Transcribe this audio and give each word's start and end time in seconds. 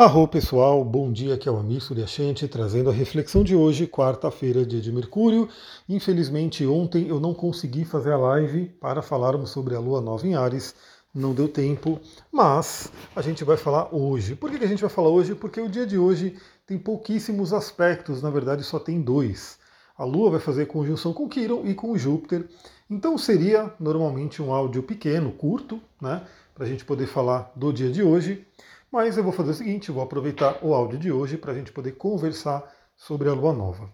Arro 0.00 0.28
pessoal, 0.28 0.84
bom 0.84 1.10
dia, 1.10 1.34
aqui 1.34 1.48
é 1.48 1.50
o 1.50 1.56
Amir 1.56 1.80
Suryashanti 1.80 2.46
trazendo 2.46 2.88
a 2.88 2.92
reflexão 2.92 3.42
de 3.42 3.56
hoje, 3.56 3.84
quarta-feira, 3.84 4.64
dia 4.64 4.80
de 4.80 4.92
Mercúrio. 4.92 5.48
Infelizmente 5.88 6.64
ontem 6.64 7.08
eu 7.08 7.18
não 7.18 7.34
consegui 7.34 7.84
fazer 7.84 8.12
a 8.12 8.16
live 8.16 8.66
para 8.80 9.02
falarmos 9.02 9.50
sobre 9.50 9.74
a 9.74 9.80
Lua 9.80 10.00
Nova 10.00 10.24
em 10.24 10.36
Ares, 10.36 10.72
não 11.12 11.34
deu 11.34 11.48
tempo, 11.48 11.98
mas 12.30 12.92
a 13.16 13.20
gente 13.20 13.42
vai 13.42 13.56
falar 13.56 13.92
hoje. 13.92 14.36
Por 14.36 14.52
que 14.52 14.64
a 14.64 14.68
gente 14.68 14.82
vai 14.82 14.88
falar 14.88 15.08
hoje? 15.08 15.34
Porque 15.34 15.60
o 15.60 15.68
dia 15.68 15.84
de 15.84 15.98
hoje 15.98 16.36
tem 16.64 16.78
pouquíssimos 16.78 17.52
aspectos, 17.52 18.22
na 18.22 18.30
verdade 18.30 18.62
só 18.62 18.78
tem 18.78 19.00
dois. 19.00 19.58
A 19.96 20.04
Lua 20.04 20.30
vai 20.30 20.38
fazer 20.38 20.66
conjunção 20.66 21.12
com 21.12 21.28
Quiron 21.28 21.66
e 21.66 21.74
com 21.74 21.98
Júpiter, 21.98 22.46
então 22.88 23.18
seria 23.18 23.74
normalmente 23.80 24.40
um 24.40 24.54
áudio 24.54 24.80
pequeno, 24.80 25.32
curto, 25.32 25.80
né, 26.00 26.22
para 26.54 26.66
a 26.66 26.68
gente 26.68 26.84
poder 26.84 27.08
falar 27.08 27.50
do 27.56 27.72
dia 27.72 27.90
de 27.90 28.00
hoje. 28.00 28.46
Mas 28.90 29.18
eu 29.18 29.22
vou 29.22 29.32
fazer 29.32 29.50
o 29.50 29.54
seguinte, 29.54 29.92
vou 29.92 30.02
aproveitar 30.02 30.64
o 30.64 30.72
áudio 30.72 30.98
de 30.98 31.12
hoje 31.12 31.36
para 31.36 31.52
a 31.52 31.54
gente 31.54 31.70
poder 31.72 31.92
conversar 31.92 32.72
sobre 32.96 33.28
a 33.28 33.34
lua 33.34 33.52
nova. 33.52 33.92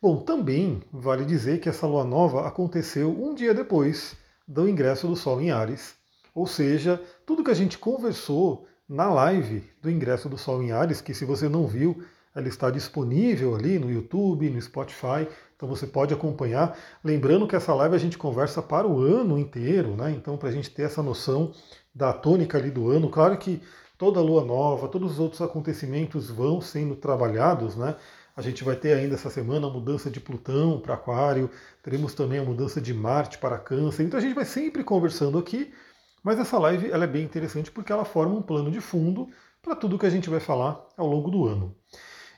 Bom, 0.00 0.18
também 0.18 0.80
vale 0.92 1.24
dizer 1.24 1.58
que 1.58 1.68
essa 1.68 1.88
lua 1.88 2.04
nova 2.04 2.46
aconteceu 2.46 3.10
um 3.10 3.34
dia 3.34 3.52
depois 3.52 4.16
do 4.46 4.68
ingresso 4.68 5.08
do 5.08 5.16
Sol 5.16 5.40
em 5.40 5.50
Ares. 5.50 5.96
Ou 6.32 6.46
seja, 6.46 7.02
tudo 7.26 7.42
que 7.42 7.50
a 7.50 7.54
gente 7.54 7.78
conversou 7.78 8.64
na 8.88 9.12
live 9.12 9.68
do 9.82 9.90
ingresso 9.90 10.28
do 10.28 10.38
Sol 10.38 10.62
em 10.62 10.70
Ares, 10.70 11.00
que 11.00 11.12
se 11.12 11.24
você 11.24 11.48
não 11.48 11.66
viu, 11.66 12.00
ela 12.32 12.46
está 12.46 12.70
disponível 12.70 13.56
ali 13.56 13.76
no 13.76 13.90
YouTube, 13.90 14.48
no 14.48 14.62
Spotify, 14.62 15.26
então 15.56 15.68
você 15.68 15.84
pode 15.84 16.14
acompanhar. 16.14 16.78
Lembrando 17.02 17.48
que 17.48 17.56
essa 17.56 17.74
live 17.74 17.96
a 17.96 17.98
gente 17.98 18.16
conversa 18.16 18.62
para 18.62 18.86
o 18.86 19.00
ano 19.00 19.36
inteiro, 19.36 19.96
né? 19.96 20.12
Então, 20.12 20.38
para 20.38 20.48
a 20.48 20.52
gente 20.52 20.70
ter 20.70 20.82
essa 20.82 21.02
noção 21.02 21.52
da 21.92 22.12
tônica 22.12 22.56
ali 22.56 22.70
do 22.70 22.88
ano, 22.88 23.10
claro 23.10 23.36
que 23.36 23.60
toda 23.98 24.20
lua 24.20 24.44
nova, 24.44 24.88
todos 24.88 25.12
os 25.12 25.18
outros 25.18 25.42
acontecimentos 25.42 26.30
vão 26.30 26.60
sendo 26.60 26.94
trabalhados, 26.94 27.74
né? 27.76 27.96
A 28.36 28.40
gente 28.40 28.62
vai 28.62 28.76
ter 28.76 28.92
ainda 28.92 29.16
essa 29.16 29.28
semana 29.28 29.66
a 29.66 29.70
mudança 29.70 30.08
de 30.08 30.20
Plutão 30.20 30.78
para 30.78 30.94
Aquário, 30.94 31.50
teremos 31.82 32.14
também 32.14 32.38
a 32.38 32.44
mudança 32.44 32.80
de 32.80 32.94
Marte 32.94 33.36
para 33.36 33.58
Câncer. 33.58 34.04
Então 34.04 34.16
a 34.16 34.22
gente 34.22 34.34
vai 34.34 34.44
sempre 34.44 34.84
conversando 34.84 35.36
aqui, 35.36 35.74
mas 36.22 36.38
essa 36.38 36.56
live 36.56 36.88
ela 36.88 37.02
é 37.02 37.08
bem 37.08 37.24
interessante 37.24 37.68
porque 37.72 37.90
ela 37.90 38.04
forma 38.04 38.36
um 38.36 38.42
plano 38.42 38.70
de 38.70 38.80
fundo 38.80 39.28
para 39.60 39.74
tudo 39.74 39.98
que 39.98 40.06
a 40.06 40.10
gente 40.10 40.30
vai 40.30 40.38
falar 40.38 40.80
ao 40.96 41.08
longo 41.08 41.28
do 41.32 41.46
ano. 41.46 41.74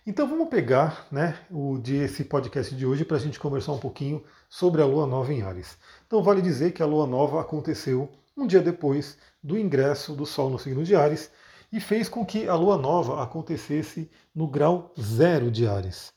Então 0.06 0.26
vamos 0.26 0.48
pegar 0.48 1.06
né, 1.12 1.38
o 1.50 1.76
de 1.76 1.96
esse 1.96 2.24
podcast 2.24 2.74
de 2.74 2.86
hoje 2.86 3.04
para 3.04 3.18
a 3.18 3.20
gente 3.20 3.38
conversar 3.38 3.72
um 3.72 3.78
pouquinho 3.78 4.24
sobre 4.48 4.80
a 4.80 4.86
Lua 4.86 5.06
Nova 5.06 5.30
em 5.30 5.42
Ares. 5.42 5.76
Então 6.06 6.22
vale 6.22 6.40
dizer 6.40 6.72
que 6.72 6.82
a 6.82 6.86
Lua 6.86 7.06
Nova 7.06 7.38
aconteceu 7.38 8.10
um 8.34 8.46
dia 8.46 8.62
depois 8.62 9.18
do 9.42 9.58
ingresso 9.58 10.14
do 10.14 10.24
Sol 10.24 10.48
no 10.48 10.58
signo 10.58 10.82
de 10.82 10.96
Ares 10.96 11.30
e 11.72 11.80
fez 11.80 12.08
com 12.08 12.24
que 12.24 12.48
a 12.48 12.54
lua 12.54 12.76
nova 12.76 13.22
acontecesse 13.22 14.10
no 14.34 14.46
grau 14.46 14.92
zero 15.00 15.50
de 15.50 15.66
Ares. 15.66 16.12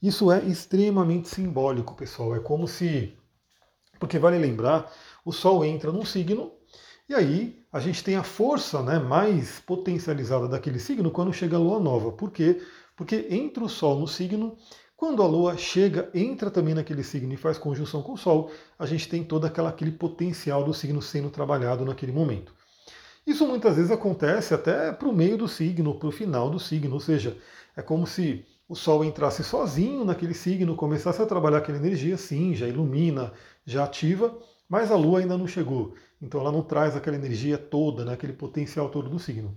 Isso 0.00 0.30
é 0.30 0.44
extremamente 0.44 1.28
simbólico, 1.28 1.94
pessoal. 1.94 2.34
É 2.34 2.40
como 2.40 2.68
se. 2.68 3.16
Porque 3.98 4.18
vale 4.18 4.38
lembrar, 4.38 4.92
o 5.24 5.32
Sol 5.32 5.64
entra 5.64 5.90
num 5.90 6.04
signo 6.04 6.52
e 7.08 7.14
aí 7.14 7.64
a 7.72 7.80
gente 7.80 8.04
tem 8.04 8.14
a 8.14 8.22
força 8.22 8.82
né, 8.82 8.98
mais 8.98 9.58
potencializada 9.60 10.46
daquele 10.46 10.78
signo 10.78 11.10
quando 11.10 11.32
chega 11.32 11.56
a 11.56 11.60
lua 11.60 11.80
nova. 11.80 12.12
Por 12.12 12.30
quê? 12.30 12.62
Porque 12.96 13.26
entra 13.30 13.64
o 13.64 13.68
Sol 13.68 13.98
no 13.98 14.06
signo, 14.06 14.56
quando 14.98 15.22
a 15.22 15.26
Lua 15.28 15.56
chega, 15.56 16.10
entra 16.12 16.50
também 16.50 16.74
naquele 16.74 17.04
signo 17.04 17.32
e 17.32 17.36
faz 17.36 17.56
conjunção 17.56 18.02
com 18.02 18.14
o 18.14 18.16
Sol, 18.16 18.50
a 18.76 18.84
gente 18.84 19.08
tem 19.08 19.22
todo 19.22 19.46
aquela, 19.46 19.68
aquele 19.68 19.92
potencial 19.92 20.64
do 20.64 20.74
signo 20.74 21.00
sendo 21.00 21.30
trabalhado 21.30 21.84
naquele 21.84 22.10
momento. 22.10 22.52
Isso 23.28 23.46
muitas 23.46 23.76
vezes 23.76 23.90
acontece 23.90 24.54
até 24.54 24.90
para 24.90 25.06
o 25.06 25.14
meio 25.14 25.36
do 25.36 25.46
signo, 25.46 25.94
para 25.94 26.08
o 26.08 26.10
final 26.10 26.48
do 26.48 26.58
signo, 26.58 26.94
ou 26.94 27.00
seja, 27.00 27.36
é 27.76 27.82
como 27.82 28.06
se 28.06 28.46
o 28.66 28.74
Sol 28.74 29.04
entrasse 29.04 29.44
sozinho 29.44 30.02
naquele 30.02 30.32
signo, 30.32 30.74
começasse 30.74 31.20
a 31.20 31.26
trabalhar 31.26 31.58
aquela 31.58 31.76
energia, 31.76 32.16
sim, 32.16 32.54
já 32.54 32.66
ilumina, 32.66 33.30
já 33.66 33.84
ativa, 33.84 34.34
mas 34.66 34.90
a 34.90 34.96
Lua 34.96 35.20
ainda 35.20 35.36
não 35.36 35.46
chegou. 35.46 35.94
Então 36.22 36.40
ela 36.40 36.50
não 36.50 36.62
traz 36.62 36.96
aquela 36.96 37.16
energia 37.16 37.58
toda, 37.58 38.02
né, 38.02 38.14
aquele 38.14 38.32
potencial 38.32 38.88
todo 38.88 39.10
do 39.10 39.18
signo. 39.18 39.54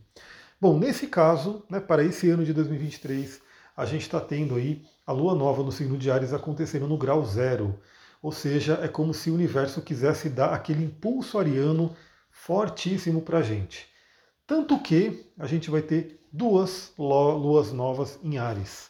Bom, 0.59 0.77
nesse 0.77 1.07
caso, 1.07 1.63
né, 1.69 1.79
para 1.79 2.03
esse 2.03 2.29
ano 2.29 2.43
de 2.43 2.51
2023, 2.51 3.39
a 3.77 3.85
gente 3.85 4.01
está 4.01 4.19
tendo 4.19 4.55
aí 4.55 4.83
a 5.07 5.13
Lua 5.13 5.33
nova 5.33 5.63
no 5.63 5.71
signo 5.71 5.97
de 5.97 6.11
Ares 6.11 6.33
acontecendo 6.33 6.89
no 6.89 6.97
grau 6.97 7.23
zero. 7.23 7.79
Ou 8.21 8.33
seja, 8.33 8.79
é 8.83 8.89
como 8.89 9.13
se 9.13 9.31
o 9.31 9.33
universo 9.33 9.81
quisesse 9.81 10.27
dar 10.27 10.53
aquele 10.53 10.83
impulso 10.83 11.39
ariano 11.39 11.95
fortíssimo 12.45 13.21
para 13.21 13.37
a 13.37 13.43
gente. 13.43 13.87
Tanto 14.47 14.79
que 14.79 15.31
a 15.37 15.45
gente 15.45 15.69
vai 15.69 15.81
ter 15.81 16.19
duas 16.33 16.91
luas 16.97 17.71
novas 17.71 18.19
em 18.23 18.39
Ares. 18.39 18.89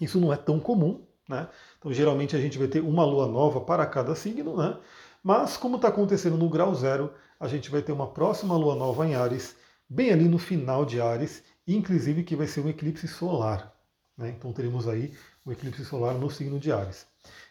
Isso 0.00 0.20
não 0.20 0.32
é 0.32 0.36
tão 0.36 0.58
comum, 0.58 1.06
né? 1.28 1.48
Então 1.78 1.92
geralmente 1.92 2.34
a 2.34 2.40
gente 2.40 2.58
vai 2.58 2.66
ter 2.66 2.80
uma 2.80 3.04
lua 3.04 3.28
nova 3.28 3.60
para 3.60 3.86
cada 3.86 4.16
signo, 4.16 4.56
né? 4.56 4.76
Mas 5.22 5.56
como 5.56 5.76
está 5.76 5.88
acontecendo 5.88 6.36
no 6.36 6.48
grau 6.48 6.74
zero, 6.74 7.12
a 7.38 7.46
gente 7.46 7.70
vai 7.70 7.82
ter 7.82 7.92
uma 7.92 8.08
próxima 8.08 8.56
lua 8.56 8.74
nova 8.74 9.06
em 9.06 9.14
Ares, 9.14 9.54
bem 9.88 10.10
ali 10.10 10.28
no 10.28 10.38
final 10.38 10.84
de 10.84 11.00
Ares, 11.00 11.44
inclusive 11.68 12.24
que 12.24 12.34
vai 12.34 12.48
ser 12.48 12.62
um 12.62 12.68
eclipse 12.68 13.06
solar. 13.06 13.72
Né? 14.18 14.34
Então 14.36 14.52
teremos 14.52 14.88
aí 14.88 15.14
um 15.46 15.52
eclipse 15.52 15.84
solar 15.84 16.14
no 16.14 16.28
signo 16.28 16.58
de 16.58 16.72
Ares. 16.72 17.06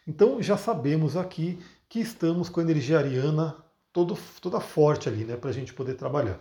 Então 0.06 0.42
já 0.42 0.58
sabemos 0.58 1.16
aqui 1.16 1.58
que 1.88 2.00
estamos 2.00 2.50
com 2.50 2.60
a 2.60 2.62
energia 2.62 2.98
ariana 2.98 3.65
todo, 3.96 4.18
toda 4.42 4.60
forte 4.60 5.08
ali, 5.08 5.24
né, 5.24 5.38
para 5.38 5.48
a 5.48 5.52
gente 5.54 5.72
poder 5.72 5.94
trabalhar. 5.94 6.38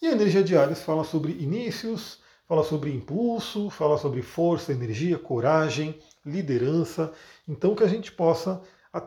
E 0.00 0.06
a 0.06 0.12
energia 0.12 0.42
de 0.42 0.56
Ares 0.56 0.80
fala 0.80 1.04
sobre 1.04 1.32
inícios, 1.32 2.18
fala 2.48 2.64
sobre 2.64 2.94
impulso, 2.94 3.68
fala 3.68 3.98
sobre 3.98 4.22
força, 4.22 4.72
energia, 4.72 5.18
coragem, 5.18 5.98
liderança. 6.24 7.12
Então 7.46 7.74
que 7.74 7.84
a 7.84 7.88
gente 7.88 8.10
possa 8.10 8.62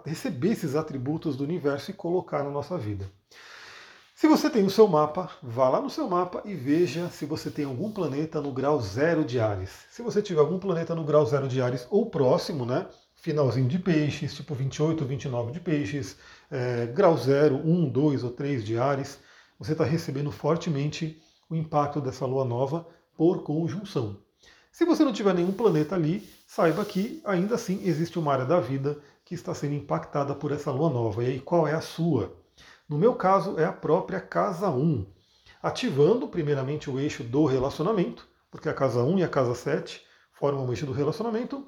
receber 0.05 0.51
esses 0.51 0.75
atributos 0.75 1.35
do 1.35 1.43
universo 1.43 1.89
e 1.89 1.93
colocar 1.95 2.43
na 2.43 2.51
nossa 2.51 2.77
vida. 2.77 3.11
Se 4.13 4.27
você 4.27 4.47
tem 4.47 4.63
o 4.63 4.69
seu 4.69 4.87
mapa, 4.87 5.31
vá 5.41 5.67
lá 5.67 5.81
no 5.81 5.89
seu 5.89 6.07
mapa 6.07 6.43
e 6.45 6.53
veja 6.53 7.09
se 7.09 7.25
você 7.25 7.49
tem 7.49 7.65
algum 7.65 7.91
planeta 7.91 8.39
no 8.39 8.51
grau 8.51 8.79
zero 8.79 9.25
de 9.25 9.39
Ares. 9.39 9.71
Se 9.89 10.03
você 10.03 10.21
tiver 10.21 10.41
algum 10.41 10.59
planeta 10.59 10.93
no 10.93 11.03
grau 11.03 11.25
zero 11.25 11.47
de 11.47 11.59
Ares 11.59 11.87
ou 11.89 12.11
próximo, 12.11 12.63
né? 12.63 12.85
Finalzinho 13.17 13.67
de 13.67 13.79
peixes, 13.79 14.33
tipo 14.35 14.55
28, 14.55 15.03
29 15.03 15.51
de 15.51 15.59
peixes, 15.59 16.17
é, 16.49 16.85
grau 16.85 17.17
0, 17.17 17.55
1, 17.55 17.89
2 17.89 18.23
ou 18.23 18.31
3 18.31 18.63
de 18.63 18.77
Ares, 18.77 19.19
você 19.59 19.73
está 19.73 19.83
recebendo 19.83 20.31
fortemente 20.31 21.21
o 21.49 21.55
impacto 21.55 21.99
dessa 21.99 22.25
lua 22.25 22.45
nova 22.45 22.87
por 23.15 23.43
conjunção. 23.43 24.17
Se 24.71 24.85
você 24.85 25.03
não 25.03 25.11
tiver 25.11 25.33
nenhum 25.33 25.51
planeta 25.51 25.95
ali, 25.95 26.29
saiba 26.45 26.85
que 26.85 27.19
ainda 27.25 27.55
assim 27.55 27.81
existe 27.83 28.19
uma 28.19 28.31
área 28.31 28.45
da 28.45 28.59
vida 28.59 28.99
que 29.25 29.33
está 29.33 29.53
sendo 29.53 29.73
impactada 29.73 30.35
por 30.35 30.51
essa 30.51 30.71
lua 30.71 30.89
nova. 30.89 31.23
E 31.23 31.27
aí, 31.27 31.39
qual 31.39 31.67
é 31.67 31.73
a 31.73 31.81
sua? 31.81 32.37
No 32.87 32.97
meu 32.97 33.15
caso, 33.15 33.59
é 33.59 33.65
a 33.65 33.73
própria 33.73 34.21
casa 34.21 34.69
1, 34.69 35.05
ativando 35.61 36.27
primeiramente 36.27 36.89
o 36.89 36.99
eixo 36.99 37.23
do 37.23 37.45
relacionamento, 37.45 38.27
porque 38.51 38.69
a 38.69 38.73
casa 38.73 39.03
1 39.03 39.19
e 39.19 39.23
a 39.23 39.27
casa 39.27 39.55
7 39.55 40.01
formam 40.31 40.65
o 40.65 40.71
eixo 40.71 40.85
do 40.85 40.93
relacionamento. 40.93 41.65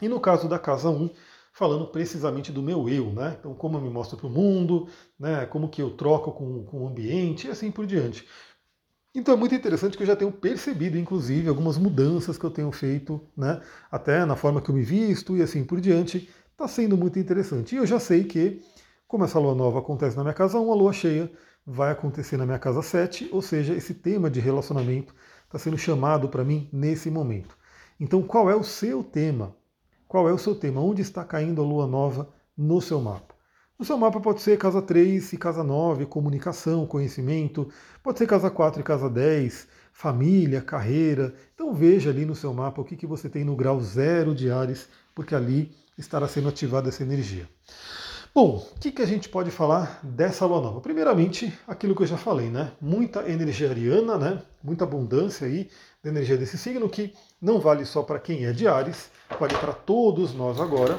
E 0.00 0.08
no 0.08 0.20
caso 0.20 0.48
da 0.48 0.58
casa 0.58 0.90
1, 0.90 1.10
falando 1.52 1.86
precisamente 1.86 2.52
do 2.52 2.62
meu 2.62 2.86
eu, 2.86 3.12
né? 3.12 3.36
Então, 3.40 3.54
como 3.54 3.78
eu 3.78 3.80
me 3.80 3.88
mostro 3.88 4.18
para 4.18 4.26
o 4.26 4.30
mundo, 4.30 4.88
né? 5.18 5.46
como 5.46 5.70
que 5.70 5.80
eu 5.80 5.90
troco 5.90 6.30
com, 6.32 6.64
com 6.64 6.84
o 6.84 6.86
ambiente 6.86 7.46
e 7.46 7.50
assim 7.50 7.70
por 7.70 7.86
diante. 7.86 8.28
Então 9.14 9.32
é 9.32 9.36
muito 9.38 9.54
interessante 9.54 9.96
que 9.96 10.02
eu 10.02 10.06
já 10.06 10.14
tenho 10.14 10.30
percebido, 10.30 10.98
inclusive, 10.98 11.48
algumas 11.48 11.78
mudanças 11.78 12.36
que 12.36 12.44
eu 12.44 12.50
tenho 12.50 12.70
feito, 12.70 13.26
né? 13.34 13.62
até 13.90 14.26
na 14.26 14.36
forma 14.36 14.60
que 14.60 14.70
eu 14.70 14.74
me 14.74 14.82
visto 14.82 15.34
e 15.34 15.40
assim 15.40 15.64
por 15.64 15.80
diante. 15.80 16.28
Está 16.52 16.68
sendo 16.68 16.94
muito 16.94 17.18
interessante. 17.18 17.74
E 17.74 17.78
eu 17.78 17.86
já 17.86 17.98
sei 17.98 18.24
que, 18.24 18.60
como 19.08 19.24
essa 19.24 19.38
lua 19.38 19.54
nova 19.54 19.78
acontece 19.78 20.14
na 20.14 20.22
minha 20.22 20.34
casa 20.34 20.60
1, 20.60 20.72
a 20.72 20.74
lua 20.74 20.92
cheia 20.92 21.32
vai 21.66 21.90
acontecer 21.90 22.36
na 22.36 22.44
minha 22.44 22.58
casa 22.58 22.82
7, 22.82 23.30
ou 23.32 23.40
seja, 23.40 23.74
esse 23.74 23.94
tema 23.94 24.28
de 24.28 24.40
relacionamento 24.40 25.14
está 25.46 25.58
sendo 25.58 25.78
chamado 25.78 26.28
para 26.28 26.44
mim 26.44 26.68
nesse 26.70 27.10
momento. 27.10 27.56
Então, 27.98 28.22
qual 28.22 28.50
é 28.50 28.54
o 28.54 28.62
seu 28.62 29.02
tema? 29.02 29.56
Qual 30.08 30.28
é 30.28 30.32
o 30.32 30.38
seu 30.38 30.54
tema? 30.54 30.80
Onde 30.80 31.02
está 31.02 31.24
caindo 31.24 31.60
a 31.60 31.64
lua 31.64 31.86
nova 31.86 32.28
no 32.56 32.80
seu 32.80 33.00
mapa? 33.00 33.34
No 33.78 33.84
seu 33.84 33.98
mapa 33.98 34.20
pode 34.20 34.40
ser 34.40 34.56
casa 34.56 34.80
3 34.80 35.32
e 35.32 35.36
casa 35.36 35.64
9, 35.64 36.06
comunicação, 36.06 36.86
conhecimento, 36.86 37.68
pode 38.02 38.18
ser 38.18 38.26
casa 38.26 38.48
4 38.48 38.80
e 38.80 38.84
casa 38.84 39.10
10, 39.10 39.66
família, 39.92 40.62
carreira. 40.62 41.34
Então 41.54 41.74
veja 41.74 42.10
ali 42.10 42.24
no 42.24 42.34
seu 42.34 42.54
mapa 42.54 42.80
o 42.80 42.84
que, 42.84 42.96
que 42.96 43.06
você 43.06 43.28
tem 43.28 43.44
no 43.44 43.56
grau 43.56 43.80
zero 43.80 44.34
de 44.34 44.50
Ares, 44.50 44.88
porque 45.14 45.34
ali 45.34 45.74
estará 45.98 46.28
sendo 46.28 46.48
ativada 46.48 46.88
essa 46.88 47.02
energia. 47.02 47.48
Bom, 48.32 48.66
o 48.76 48.78
que, 48.78 48.92
que 48.92 49.02
a 49.02 49.06
gente 49.06 49.28
pode 49.28 49.50
falar 49.50 49.98
dessa 50.02 50.46
lua 50.46 50.60
nova? 50.60 50.80
Primeiramente, 50.80 51.52
aquilo 51.66 51.96
que 51.96 52.02
eu 52.02 52.06
já 52.06 52.18
falei, 52.18 52.48
né? 52.50 52.72
Muita 52.80 53.28
energia 53.28 53.70
ariana, 53.70 54.18
né? 54.18 54.42
Muita 54.62 54.84
abundância 54.84 55.46
aí 55.46 55.70
da 56.06 56.10
energia 56.10 56.36
desse 56.36 56.56
signo, 56.56 56.88
que 56.88 57.12
não 57.42 57.58
vale 57.58 57.84
só 57.84 58.00
para 58.00 58.20
quem 58.20 58.46
é 58.46 58.52
de 58.52 58.68
Ares, 58.68 59.10
vale 59.40 59.54
para 59.58 59.72
todos 59.72 60.32
nós 60.32 60.60
agora. 60.60 60.96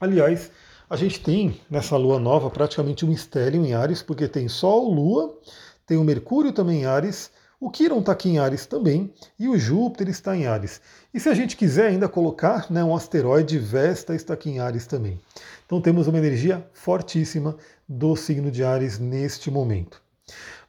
Aliás, 0.00 0.50
a 0.88 0.96
gente 0.96 1.20
tem 1.20 1.60
nessa 1.70 1.96
lua 1.98 2.18
nova 2.18 2.48
praticamente 2.48 3.04
um 3.04 3.12
estélio 3.12 3.64
em 3.64 3.74
Ares, 3.74 4.02
porque 4.02 4.26
tem 4.26 4.48
Sol, 4.48 4.90
Lua, 4.90 5.38
tem 5.86 5.98
o 5.98 6.04
Mercúrio 6.04 6.52
também 6.52 6.80
em 6.80 6.86
Ares, 6.86 7.30
O 7.60 7.70
Quiron 7.70 8.00
está 8.00 8.12
aqui 8.12 8.30
em 8.30 8.38
Ares 8.38 8.66
também 8.66 9.12
e 9.38 9.48
o 9.48 9.58
Júpiter 9.58 10.08
está 10.08 10.36
em 10.36 10.46
Ares. 10.46 10.80
E 11.12 11.20
se 11.20 11.28
a 11.28 11.34
gente 11.34 11.56
quiser 11.56 11.88
ainda 11.88 12.08
colocar 12.08 12.70
né, 12.70 12.82
um 12.82 12.94
asteroide, 12.94 13.58
Vesta 13.58 14.14
está 14.14 14.34
aqui 14.34 14.50
em 14.50 14.58
Ares 14.58 14.86
também. 14.86 15.20
Então 15.64 15.80
temos 15.80 16.06
uma 16.06 16.18
energia 16.18 16.66
fortíssima 16.72 17.56
do 17.88 18.16
signo 18.16 18.50
de 18.50 18.64
Ares 18.64 18.98
neste 18.98 19.50
momento. 19.50 20.02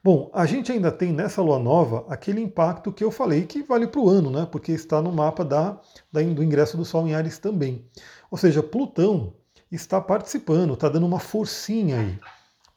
Bom, 0.05 0.29
a 0.35 0.45
gente 0.45 0.71
ainda 0.71 0.91
tem 0.91 1.11
nessa 1.11 1.41
lua 1.41 1.57
nova 1.57 2.05
aquele 2.07 2.39
impacto 2.39 2.93
que 2.93 3.03
eu 3.03 3.09
falei 3.09 3.47
que 3.47 3.63
vale 3.63 3.87
para 3.87 3.99
o 3.99 4.07
ano, 4.07 4.29
né? 4.29 4.47
Porque 4.51 4.71
está 4.71 5.01
no 5.01 5.11
mapa 5.11 5.43
da, 5.43 5.79
da, 6.11 6.21
do 6.21 6.43
ingresso 6.43 6.77
do 6.77 6.85
Sol 6.85 7.07
em 7.07 7.15
Ares 7.15 7.39
também. 7.39 7.83
Ou 8.29 8.37
seja, 8.37 8.61
Plutão 8.61 9.33
está 9.71 9.99
participando, 9.99 10.75
está 10.75 10.89
dando 10.89 11.07
uma 11.07 11.17
forcinha 11.17 12.01
aí. 12.01 12.19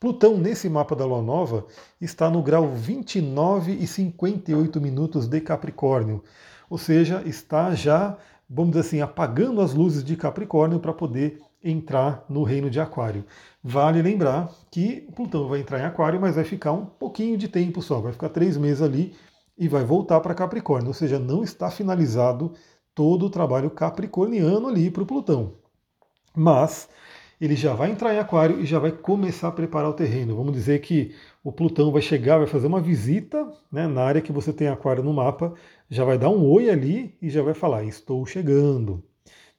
Plutão, 0.00 0.38
nesse 0.38 0.70
mapa 0.70 0.96
da 0.96 1.04
Lua 1.04 1.20
Nova, 1.20 1.66
está 2.00 2.30
no 2.30 2.42
grau 2.42 2.72
29 2.72 3.72
e 3.72 3.86
58 3.86 4.81
minutos 4.81 5.28
de 5.28 5.38
Capricórnio. 5.42 6.24
Ou 6.70 6.78
seja, 6.78 7.22
está 7.26 7.74
já, 7.74 8.16
vamos 8.48 8.70
dizer 8.70 8.86
assim, 8.86 9.00
apagando 9.02 9.60
as 9.60 9.74
luzes 9.74 10.02
de 10.02 10.16
Capricórnio 10.16 10.81
para 10.81 10.94
poder 10.94 11.42
entrar 11.62 12.25
no 12.28 12.43
reino 12.43 12.70
de 12.70 12.81
Aquário. 12.81 13.25
Vale 13.62 14.00
lembrar 14.02 14.50
que 14.70 15.02
Plutão 15.14 15.49
vai 15.49 15.60
entrar 15.60 15.81
em 15.81 15.84
Aquário, 15.84 16.20
mas 16.20 16.37
vai 16.37 16.44
ficar 16.44 16.72
um 16.72 16.87
pouquinho 16.87 17.37
de 17.37 17.49
tempo 17.49 17.82
só, 17.82 18.00
vai 18.00 18.12
ficar 18.12 18.28
três 18.28 18.56
meses 18.56 18.82
ali 18.82 19.14
e 19.56 19.69
vai 19.69 19.84
voltar 19.84 20.20
para 20.20 20.34
Capricórnio. 20.34 20.88
Ou 20.88 20.94
seja, 20.94 21.19
não 21.19 21.43
está 21.43 21.70
finalizado 21.70 22.52
todo 22.94 23.26
o 23.26 23.31
trabalho 23.31 23.70
capricorniano 23.70 24.69
ali 24.69 24.90
para 24.90 25.02
o 25.02 25.06
Plutão. 25.06 25.55
Mas 26.34 26.88
ele 27.40 27.55
já 27.55 27.75
vai 27.75 27.90
entrar 27.90 28.14
em 28.14 28.19
Aquário 28.19 28.60
e 28.60 28.66
já 28.66 28.78
vai 28.78 28.90
começar 28.90 29.49
a 29.49 29.52
preparar 29.52 29.90
o 29.90 29.94
terreno. 29.94 30.37
Vamos 30.37 30.52
dizer 30.52 30.81
que 30.81 31.14
o 31.43 31.52
Plutão 31.52 31.93
vai 31.93 32.02
chegar, 32.02 32.38
vai 32.38 32.46
fazer 32.46 32.66
uma 32.66 32.81
visita 32.81 33.52
né, 33.70 33.87
na 33.87 34.02
área 34.02 34.20
que 34.20 34.32
você 34.32 34.52
tem 34.52 34.69
Aquário 34.69 35.02
no 35.02 35.12
mapa, 35.12 35.55
já 35.88 36.05
vai 36.05 36.19
dar 36.19 36.31
um 36.31 36.44
oi 36.44 36.70
ali 36.70 37.16
e 37.22 37.31
já 37.31 37.43
vai 37.43 37.55
falar: 37.55 37.84
Estou 37.84 38.26
chegando. 38.26 39.05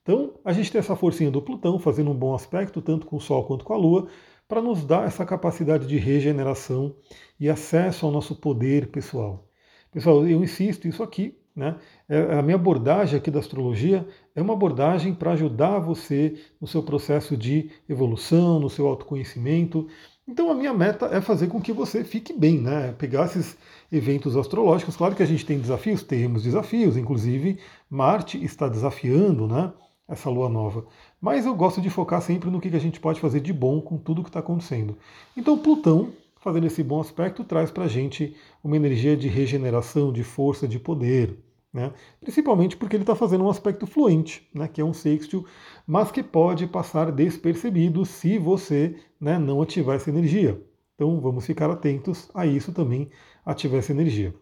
Então, 0.01 0.40
a 0.44 0.54
gente 0.54 0.72
tem 0.72 0.80
essa 0.80 0.96
forcinha 0.96 1.30
do 1.30 1.42
Plutão 1.42 1.78
fazendo 1.80 2.12
um 2.12 2.16
bom 2.16 2.34
aspecto, 2.34 2.81
tanto 2.81 3.06
com 3.06 3.18
o 3.18 3.22
Sol 3.22 3.46
quanto 3.46 3.66
com 3.66 3.74
a 3.74 3.78
Lua, 3.78 4.07
para 4.48 4.62
nos 4.62 4.84
dar 4.84 5.06
essa 5.06 5.25
capacidade 5.25 5.86
de 5.86 5.98
regeneração 5.98 6.96
e 7.40 7.48
acesso 7.50 8.06
ao 8.06 8.12
nosso 8.12 8.36
poder 8.36 8.88
pessoal. 8.88 9.48
Pessoal, 9.92 10.28
eu 10.28 10.44
insisto 10.44 10.88
isso 10.88 11.04
aqui, 11.04 11.38
né? 11.56 11.75
É, 12.07 12.40
a 12.40 12.42
minha 12.42 12.56
abordagem 12.56 13.18
aqui 13.18 13.30
da 13.30 13.40
astrologia 13.40 14.07
é 14.34 14.42
uma 14.42 14.54
abordagem 14.54 15.13
para 15.13 15.34
ajudar 15.34 15.80
você 15.80 16.36
no 16.60 16.68
seu 16.68 16.81
processo 16.81 17.36
de 17.36 17.69
evolução, 17.88 18.60
no 18.60 18.69
seu 18.69 18.88
autoconhecimento. 18.88 19.88
Então 20.28 20.50
a 20.50 20.56
minha 20.56 20.74
meta 20.74 21.07
é 21.07 21.19
fazer 21.22 21.48
com 21.48 21.60
que 21.60 21.74
você 21.74 22.04
fique 22.04 22.34
bem, 22.34 22.60
né? 22.60 22.94
Pegar 22.94 23.25
esses 23.25 23.57
eventos 23.92 24.38
astrológicos. 24.38 24.96
Claro 24.96 25.16
que 25.16 25.24
a 25.24 25.25
gente 25.25 25.46
tem 25.46 25.60
desafios, 25.60 26.04
temos 26.04 26.44
desafios, 26.44 26.96
inclusive 26.96 27.60
Marte 27.90 28.44
está 28.44 28.68
desafiando, 28.68 29.48
né? 29.48 29.74
Essa 30.10 30.30
lua 30.30 30.50
nova. 30.50 30.88
Mas 31.22 31.46
eu 31.46 31.54
gosto 31.54 31.80
de 31.80 31.90
focar 31.90 32.20
sempre 32.20 32.50
no 32.50 32.60
que 32.60 32.76
a 32.76 32.80
gente 32.80 33.00
pode 33.00 33.20
fazer 33.20 33.40
de 33.40 33.54
bom 33.54 33.80
com 33.80 33.96
tudo 33.96 34.24
que 34.24 34.30
está 34.30 34.40
acontecendo. 34.40 34.98
Então 35.38 35.56
Plutão, 35.56 36.12
fazendo 36.40 36.66
esse 36.66 36.82
bom 36.82 37.00
aspecto, 37.00 37.44
traz 37.44 37.70
para 37.70 37.84
a 37.84 37.88
gente 37.88 38.36
uma 38.64 38.76
energia 38.76 39.16
de 39.16 39.28
regeneração, 39.28 40.12
de 40.12 40.24
força, 40.24 40.68
de 40.68 40.80
poder. 40.80 41.38
Né? 41.72 41.94
Principalmente 42.20 42.76
porque 42.76 42.96
ele 42.96 43.04
está 43.04 43.16
fazendo 43.16 43.44
um 43.44 43.50
aspecto 43.50 43.86
fluente, 43.86 44.50
né? 44.52 44.68
que 44.68 44.82
é 44.82 44.84
um 44.84 44.94
sextil, 44.94 45.46
mas 45.86 46.12
que 46.12 46.24
pode 46.24 46.66
passar 46.66 47.12
despercebido 47.12 48.04
se 48.04 48.40
você 48.40 48.96
né, 49.22 49.38
não 49.38 49.62
ativar 49.62 49.96
essa 49.96 50.10
energia. 50.10 50.60
Então 50.96 51.22
vamos 51.22 51.46
ficar 51.46 51.70
atentos 51.70 52.30
a 52.34 52.48
isso 52.48 52.72
também, 52.74 53.12
ativar 53.46 53.78
essa 53.78 53.92
energia. 53.92 54.34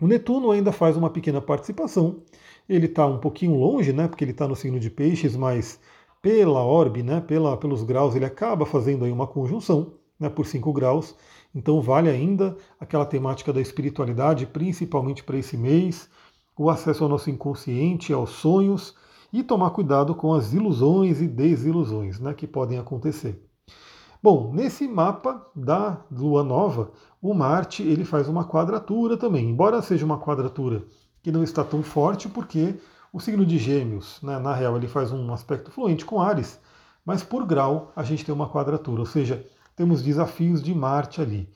O 0.00 0.06
Netuno 0.06 0.50
ainda 0.50 0.72
faz 0.72 0.96
uma 0.96 1.10
pequena 1.10 1.42
participação, 1.42 2.22
ele 2.66 2.86
está 2.86 3.06
um 3.06 3.18
pouquinho 3.18 3.54
longe, 3.54 3.92
né, 3.92 4.08
porque 4.08 4.24
ele 4.24 4.30
está 4.30 4.48
no 4.48 4.56
signo 4.56 4.80
de 4.80 4.88
peixes, 4.88 5.36
mas 5.36 5.78
pela 6.22 6.64
orbe, 6.64 7.02
né, 7.02 7.20
pela, 7.20 7.54
pelos 7.56 7.82
graus, 7.82 8.14
ele 8.14 8.24
acaba 8.24 8.64
fazendo 8.64 9.04
aí 9.04 9.12
uma 9.12 9.26
conjunção 9.26 9.92
né, 10.18 10.30
por 10.30 10.46
5 10.46 10.72
graus, 10.72 11.14
então 11.54 11.82
vale 11.82 12.08
ainda 12.08 12.56
aquela 12.78 13.04
temática 13.04 13.52
da 13.52 13.60
espiritualidade, 13.60 14.46
principalmente 14.46 15.22
para 15.22 15.36
esse 15.36 15.56
mês, 15.56 16.08
o 16.56 16.70
acesso 16.70 17.04
ao 17.04 17.10
nosso 17.10 17.28
inconsciente, 17.28 18.10
aos 18.12 18.30
sonhos 18.30 18.94
e 19.30 19.42
tomar 19.42 19.70
cuidado 19.70 20.14
com 20.14 20.32
as 20.32 20.54
ilusões 20.54 21.20
e 21.20 21.26
desilusões 21.26 22.18
né, 22.18 22.32
que 22.32 22.46
podem 22.46 22.78
acontecer. 22.78 23.49
Bom, 24.22 24.52
nesse 24.52 24.86
mapa 24.86 25.46
da 25.54 25.98
Lua 26.10 26.44
Nova, 26.44 26.90
o 27.22 27.32
Marte 27.32 27.82
ele 27.82 28.04
faz 28.04 28.28
uma 28.28 28.44
quadratura 28.44 29.16
também, 29.16 29.48
embora 29.48 29.80
seja 29.80 30.04
uma 30.04 30.18
quadratura 30.18 30.84
que 31.22 31.32
não 31.32 31.42
está 31.42 31.64
tão 31.64 31.82
forte, 31.82 32.28
porque 32.28 32.74
o 33.12 33.20
signo 33.20 33.46
de 33.46 33.58
Gêmeos, 33.58 34.18
né, 34.22 34.38
na 34.38 34.54
real, 34.54 34.76
ele 34.76 34.88
faz 34.88 35.10
um 35.10 35.32
aspecto 35.32 35.70
fluente 35.70 36.04
com 36.04 36.20
Ares, 36.20 36.60
mas 37.04 37.22
por 37.22 37.46
grau 37.46 37.92
a 37.96 38.02
gente 38.02 38.24
tem 38.24 38.34
uma 38.34 38.48
quadratura, 38.48 39.00
ou 39.00 39.06
seja, 39.06 39.46
temos 39.74 40.02
desafios 40.02 40.62
de 40.62 40.74
Marte 40.74 41.20
ali. 41.20 41.48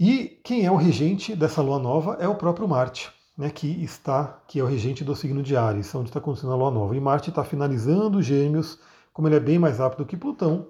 E 0.00 0.40
quem 0.42 0.64
é 0.64 0.70
o 0.70 0.76
regente 0.76 1.36
dessa 1.36 1.60
lua 1.60 1.78
nova 1.78 2.16
é 2.20 2.28
o 2.28 2.34
próprio 2.34 2.66
Marte 2.68 3.12
né, 3.38 3.50
que 3.50 3.68
está, 3.84 4.40
que 4.48 4.58
é 4.58 4.62
o 4.64 4.66
regente 4.66 5.04
do 5.04 5.14
signo 5.14 5.44
de 5.44 5.56
Ares, 5.56 5.94
onde 5.94 6.08
está 6.08 6.18
acontecendo 6.18 6.52
a 6.52 6.56
Lua 6.56 6.72
Nova. 6.72 6.96
E 6.96 7.00
Marte 7.00 7.30
está 7.30 7.44
finalizando 7.44 8.20
Gêmeos, 8.20 8.80
como 9.12 9.28
ele 9.28 9.36
é 9.36 9.40
bem 9.40 9.60
mais 9.60 9.78
rápido 9.78 10.04
que 10.04 10.16
Plutão, 10.16 10.66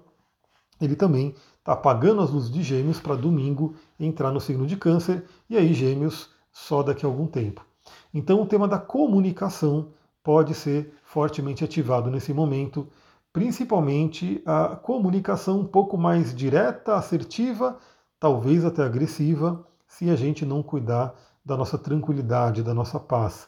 ele 0.79 0.95
também 0.95 1.35
está 1.59 1.73
apagando 1.73 2.21
as 2.21 2.31
luzes 2.31 2.49
de 2.49 2.63
Gêmeos 2.63 2.99
para 2.99 3.15
domingo 3.15 3.75
entrar 3.99 4.31
no 4.31 4.39
signo 4.39 4.65
de 4.65 4.77
Câncer, 4.77 5.25
e 5.49 5.57
aí 5.57 5.73
Gêmeos 5.73 6.29
só 6.51 6.81
daqui 6.81 7.05
a 7.05 7.09
algum 7.09 7.27
tempo. 7.27 7.65
Então 8.13 8.41
o 8.41 8.45
tema 8.45 8.67
da 8.67 8.77
comunicação 8.77 9.89
pode 10.23 10.53
ser 10.53 10.93
fortemente 11.03 11.63
ativado 11.63 12.09
nesse 12.09 12.33
momento, 12.33 12.87
principalmente 13.31 14.41
a 14.45 14.75
comunicação 14.75 15.59
um 15.59 15.65
pouco 15.65 15.97
mais 15.97 16.33
direta, 16.35 16.95
assertiva, 16.95 17.77
talvez 18.19 18.65
até 18.65 18.83
agressiva, 18.83 19.65
se 19.87 20.09
a 20.09 20.15
gente 20.15 20.45
não 20.45 20.61
cuidar 20.61 21.15
da 21.43 21.57
nossa 21.57 21.77
tranquilidade, 21.77 22.63
da 22.63 22.73
nossa 22.73 22.99
paz. 22.99 23.47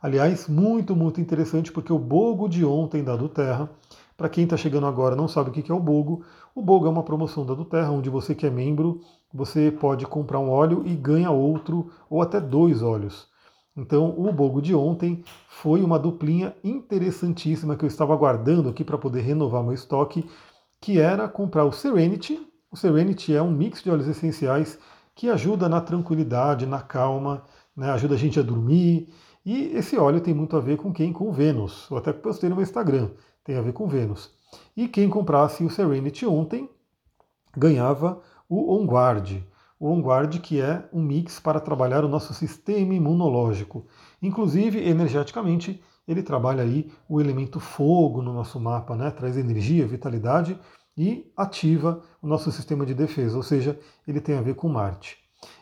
Aliás, 0.00 0.48
muito, 0.48 0.94
muito 0.94 1.20
interessante 1.20 1.72
porque 1.72 1.92
o 1.92 1.98
Bogo 1.98 2.48
de 2.48 2.64
ontem 2.64 3.02
da 3.02 3.16
do 3.16 3.28
Terra, 3.28 3.68
para 4.16 4.28
quem 4.28 4.44
está 4.44 4.56
chegando 4.56 4.86
agora 4.86 5.14
não 5.14 5.28
sabe 5.28 5.50
o 5.50 5.52
que 5.52 5.70
é 5.70 5.74
o 5.74 5.80
Bogo, 5.80 6.24
o 6.54 6.62
Bogo 6.62 6.86
é 6.86 6.88
uma 6.88 7.02
promoção 7.02 7.44
da 7.44 7.54
Terra, 7.64 7.90
onde 7.90 8.08
você 8.08 8.34
que 8.34 8.46
é 8.46 8.50
membro, 8.50 9.00
você 9.32 9.70
pode 9.70 10.06
comprar 10.06 10.38
um 10.38 10.50
óleo 10.50 10.82
e 10.86 10.94
ganha 10.94 11.30
outro 11.30 11.90
ou 12.08 12.22
até 12.22 12.40
dois 12.40 12.82
óleos. 12.82 13.28
Então, 13.76 14.14
o 14.16 14.32
Bogo 14.32 14.62
de 14.62 14.74
ontem 14.74 15.22
foi 15.48 15.82
uma 15.82 15.98
duplinha 15.98 16.56
interessantíssima 16.64 17.76
que 17.76 17.84
eu 17.84 17.88
estava 17.88 18.14
aguardando 18.14 18.70
aqui 18.70 18.82
para 18.82 18.96
poder 18.96 19.20
renovar 19.20 19.62
meu 19.62 19.74
estoque, 19.74 20.24
que 20.80 20.98
era 20.98 21.28
comprar 21.28 21.66
o 21.66 21.72
Serenity. 21.72 22.40
O 22.70 22.76
Serenity 22.76 23.34
é 23.34 23.42
um 23.42 23.50
mix 23.50 23.82
de 23.82 23.90
óleos 23.90 24.08
essenciais 24.08 24.78
que 25.14 25.28
ajuda 25.28 25.68
na 25.68 25.80
tranquilidade, 25.80 26.64
na 26.64 26.80
calma, 26.80 27.44
né, 27.76 27.90
ajuda 27.90 28.14
a 28.14 28.18
gente 28.18 28.40
a 28.40 28.42
dormir. 28.42 29.12
E 29.44 29.76
esse 29.76 29.96
óleo 29.98 30.20
tem 30.22 30.32
muito 30.32 30.56
a 30.56 30.60
ver 30.60 30.78
com 30.78 30.90
quem? 30.90 31.12
Com 31.12 31.30
Vênus. 31.30 31.86
Eu 31.90 31.98
até 31.98 32.12
postei 32.14 32.48
no 32.48 32.56
meu 32.56 32.62
Instagram, 32.62 33.10
tem 33.46 33.56
a 33.56 33.62
ver 33.62 33.72
com 33.72 33.86
Vênus. 33.86 34.30
E 34.76 34.88
quem 34.88 35.08
comprasse 35.08 35.64
o 35.64 35.70
Serenity 35.70 36.26
ontem 36.26 36.68
ganhava 37.56 38.20
o 38.48 38.74
OnGuard. 38.74 39.46
O 39.78 39.88
OnGuard 39.88 40.40
que 40.40 40.60
é 40.60 40.88
um 40.92 41.00
mix 41.00 41.38
para 41.38 41.60
trabalhar 41.60 42.04
o 42.04 42.08
nosso 42.08 42.34
sistema 42.34 42.92
imunológico. 42.92 43.86
Inclusive, 44.20 44.84
energeticamente, 44.84 45.80
ele 46.08 46.22
trabalha 46.22 46.64
aí 46.64 46.90
o 47.08 47.20
elemento 47.20 47.60
fogo 47.60 48.20
no 48.20 48.32
nosso 48.32 48.58
mapa, 48.58 48.96
né? 48.96 49.10
traz 49.12 49.36
energia, 49.36 49.86
vitalidade 49.86 50.58
e 50.96 51.30
ativa 51.36 52.02
o 52.20 52.26
nosso 52.26 52.50
sistema 52.50 52.84
de 52.84 52.94
defesa, 52.94 53.36
ou 53.36 53.42
seja, 53.42 53.78
ele 54.08 54.20
tem 54.20 54.36
a 54.36 54.42
ver 54.42 54.54
com 54.54 54.68
Marte. 54.68 55.18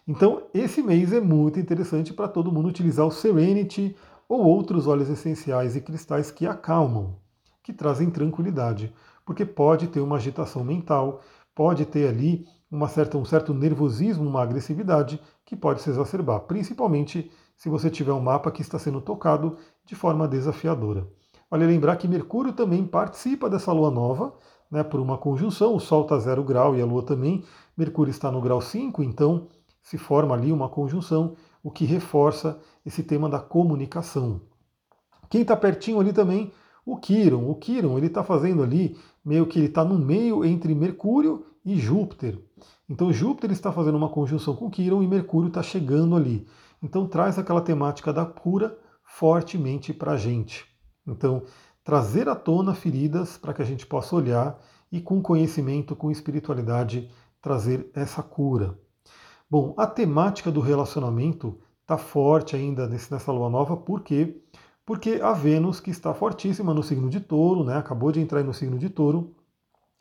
Então, 0.06 0.44
esse 0.54 0.82
mês 0.82 1.12
é 1.12 1.20
muito 1.20 1.58
interessante 1.58 2.14
para 2.14 2.28
todo 2.28 2.52
mundo 2.52 2.68
utilizar 2.68 3.04
o 3.04 3.10
Serenity 3.10 3.96
ou 4.28 4.42
outros 4.44 4.86
óleos 4.86 5.10
essenciais 5.10 5.76
e 5.76 5.80
cristais 5.80 6.30
que 6.30 6.46
acalmam, 6.46 7.16
que 7.64 7.72
trazem 7.72 8.10
tranquilidade, 8.10 8.94
porque 9.24 9.44
pode 9.44 9.88
ter 9.88 10.00
uma 10.00 10.16
agitação 10.16 10.62
mental, 10.62 11.22
pode 11.54 11.86
ter 11.86 12.06
ali 12.06 12.46
uma 12.70 12.86
certa, 12.88 13.16
um 13.16 13.24
certo 13.24 13.54
nervosismo, 13.54 14.28
uma 14.28 14.42
agressividade 14.42 15.18
que 15.44 15.56
pode 15.56 15.80
se 15.80 15.88
exacerbar, 15.88 16.40
principalmente 16.40 17.30
se 17.56 17.68
você 17.68 17.88
tiver 17.88 18.12
um 18.12 18.20
mapa 18.20 18.50
que 18.50 18.60
está 18.60 18.78
sendo 18.78 19.00
tocado 19.00 19.56
de 19.84 19.94
forma 19.94 20.28
desafiadora. 20.28 21.08
Vale 21.50 21.66
lembrar 21.66 21.96
que 21.96 22.06
Mercúrio 22.06 22.52
também 22.52 22.84
participa 22.86 23.48
dessa 23.48 23.72
lua 23.72 23.90
nova, 23.90 24.34
né, 24.70 24.82
por 24.82 25.00
uma 25.00 25.16
conjunção, 25.16 25.74
o 25.74 25.80
Sol 25.80 26.02
está 26.02 26.18
zero 26.18 26.44
grau 26.44 26.76
e 26.76 26.82
a 26.82 26.86
Lua 26.86 27.02
também, 27.02 27.44
Mercúrio 27.76 28.10
está 28.10 28.30
no 28.30 28.40
grau 28.40 28.60
5, 28.60 29.02
então 29.02 29.46
se 29.82 29.96
forma 29.96 30.34
ali 30.34 30.52
uma 30.52 30.68
conjunção, 30.68 31.36
o 31.62 31.70
que 31.70 31.84
reforça 31.84 32.58
esse 32.84 33.02
tema 33.02 33.28
da 33.28 33.38
comunicação. 33.38 34.40
Quem 35.30 35.42
está 35.42 35.56
pertinho 35.56 36.00
ali 36.00 36.12
também, 36.12 36.52
o 36.84 36.96
Quiron. 36.96 37.48
O 37.50 37.54
Quiron 37.54 37.96
ele 37.96 38.06
está 38.08 38.22
fazendo 38.22 38.62
ali, 38.62 38.96
meio 39.24 39.46
que 39.46 39.58
ele 39.58 39.66
está 39.66 39.84
no 39.84 39.98
meio 39.98 40.44
entre 40.44 40.74
Mercúrio 40.74 41.46
e 41.64 41.76
Júpiter. 41.76 42.38
Então 42.88 43.12
Júpiter 43.12 43.50
está 43.50 43.72
fazendo 43.72 43.96
uma 43.96 44.08
conjunção 44.08 44.54
com 44.54 44.70
Quiron 44.70 45.02
e 45.02 45.08
Mercúrio 45.08 45.48
está 45.48 45.62
chegando 45.62 46.16
ali. 46.16 46.46
Então 46.82 47.06
traz 47.06 47.38
aquela 47.38 47.60
temática 47.60 48.12
da 48.12 48.26
cura 48.26 48.78
fortemente 49.02 49.92
para 49.92 50.12
a 50.12 50.16
gente. 50.16 50.66
Então, 51.06 51.44
trazer 51.84 52.28
à 52.28 52.34
tona 52.34 52.74
feridas 52.74 53.36
para 53.36 53.52
que 53.52 53.62
a 53.62 53.64
gente 53.64 53.86
possa 53.86 54.16
olhar 54.16 54.58
e 54.90 55.00
com 55.00 55.20
conhecimento, 55.20 55.94
com 55.94 56.10
espiritualidade, 56.10 57.10
trazer 57.40 57.90
essa 57.94 58.22
cura. 58.22 58.78
Bom, 59.50 59.74
a 59.76 59.86
temática 59.86 60.50
do 60.50 60.60
relacionamento 60.60 61.60
está 61.82 61.98
forte 61.98 62.56
ainda 62.56 62.88
nessa 62.88 63.30
lua 63.30 63.50
nova, 63.50 63.76
por 63.76 64.02
quê? 64.02 64.42
Porque 64.86 65.20
a 65.22 65.32
Vênus, 65.32 65.80
que 65.80 65.90
está 65.90 66.12
fortíssima 66.12 66.74
no 66.74 66.82
signo 66.82 67.08
de 67.08 67.20
touro, 67.20 67.64
né, 67.64 67.76
acabou 67.76 68.12
de 68.12 68.20
entrar 68.20 68.42
no 68.44 68.52
signo 68.52 68.78
de 68.78 68.90
touro, 68.90 69.34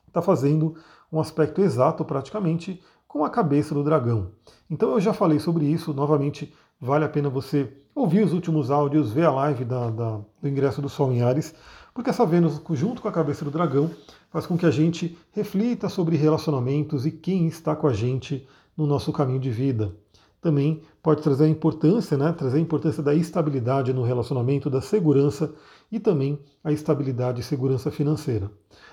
está 0.08 0.22
fazendo 0.22 0.76
um 1.12 1.20
aspecto 1.20 1.62
exato 1.62 2.04
praticamente 2.04 2.82
com 3.08 3.24
a 3.24 3.30
cabeça 3.30 3.74
do 3.74 3.84
dragão. 3.84 4.32
Então 4.70 4.92
eu 4.92 5.00
já 5.00 5.14
falei 5.14 5.40
sobre 5.40 5.66
isso, 5.66 5.94
novamente 5.94 6.54
vale 6.82 7.06
a 7.06 7.10
pena 7.10 7.30
você 7.30 7.72
ouvir 7.96 8.24
os 8.24 8.34
últimos 8.34 8.72
áudios, 8.72 9.14
ver 9.14 9.26
a 9.26 9.32
live 9.32 9.64
da, 9.64 9.90
da, 9.90 10.22
do 10.42 10.50
ingresso 10.50 10.82
do 10.82 10.90
Sol 10.90 11.14
em 11.14 11.22
Ares, 11.22 11.54
porque 11.94 12.10
essa 12.10 12.26
Vênus, 12.26 12.60
junto 12.72 13.02
com 13.02 13.08
a 13.08 13.12
cabeça 13.12 13.46
do 13.46 13.52
dragão, 13.52 13.90
faz 14.32 14.48
com 14.48 14.58
que 14.58 14.66
a 14.66 14.72
gente 14.72 15.18
reflita 15.32 15.88
sobre 15.88 16.18
relacionamentos 16.18 17.06
e 17.06 17.12
quem 17.12 17.48
está 17.48 17.76
com 17.76 17.88
a 17.88 17.94
gente 17.94 18.48
no 18.76 18.88
nosso 18.88 19.14
caminho 19.14 19.40
de 19.40 19.52
vida. 19.52 19.96
Também 20.44 20.82
pode 21.02 21.24
trazer 21.24 21.46
a 21.46 21.50
importância, 21.50 22.18
né, 22.18 22.34
trazer 22.34 22.58
a 22.58 22.62
importância 22.62 23.02
da 23.02 23.16
estabilidade 23.16 23.94
no 23.94 24.04
relacionamento, 24.04 24.70
da 24.70 24.82
segurança 24.82 25.54
e 25.90 26.02
também 26.02 26.38
a 26.62 26.72
estabilidade 26.72 27.40
e 27.40 27.44
segurança 27.44 27.90
financeira. 27.90 28.52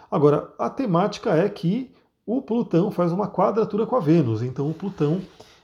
Agora, 0.08 0.54
a 0.56 0.70
temática 0.70 1.30
é 1.30 1.48
que 1.48 1.90
o 2.24 2.40
Plutão 2.40 2.92
faz 2.92 3.10
uma 3.10 3.26
quadratura 3.26 3.84
com 3.84 3.96
a 3.96 4.00
Vênus, 4.00 4.42
então 4.42 4.70
o 4.70 4.74
Plutão 4.74 5.20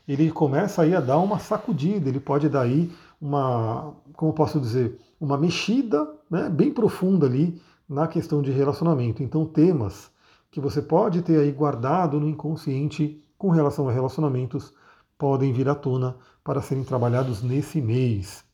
ele 0.08 0.30
começa 0.32 0.82
aí 0.82 0.92
a 0.92 1.00
dar 1.00 1.18
uma 1.18 1.38
sacudida, 1.38 2.08
ele 2.08 2.18
pode 2.18 2.48
dar 2.48 2.62
aí 2.62 2.90
uma, 3.20 3.94
como 4.14 4.32
posso 4.32 4.60
dizer, 4.60 4.98
uma 5.20 5.38
mexida 5.38 6.04
né, 6.28 6.48
bem 6.48 6.72
profunda 6.72 7.26
ali 7.26 7.60
na 7.88 8.08
questão 8.08 8.42
de 8.42 8.50
relacionamento. 8.50 9.22
Então, 9.22 9.46
temas 9.46 10.10
que 10.50 10.60
você 10.60 10.82
pode 10.82 11.22
ter 11.22 11.38
aí 11.38 11.52
guardado 11.52 12.18
no 12.18 12.28
inconsciente 12.28 13.22
com 13.38 13.50
relação 13.50 13.88
a 13.88 13.92
relacionamentos 13.92 14.72
podem 15.18 15.52
vir 15.52 15.68
à 15.68 15.74
tona 15.74 16.16
para 16.44 16.60
serem 16.60 16.84
trabalhados 16.84 17.42
nesse 17.42 17.80
mês. 17.80 18.44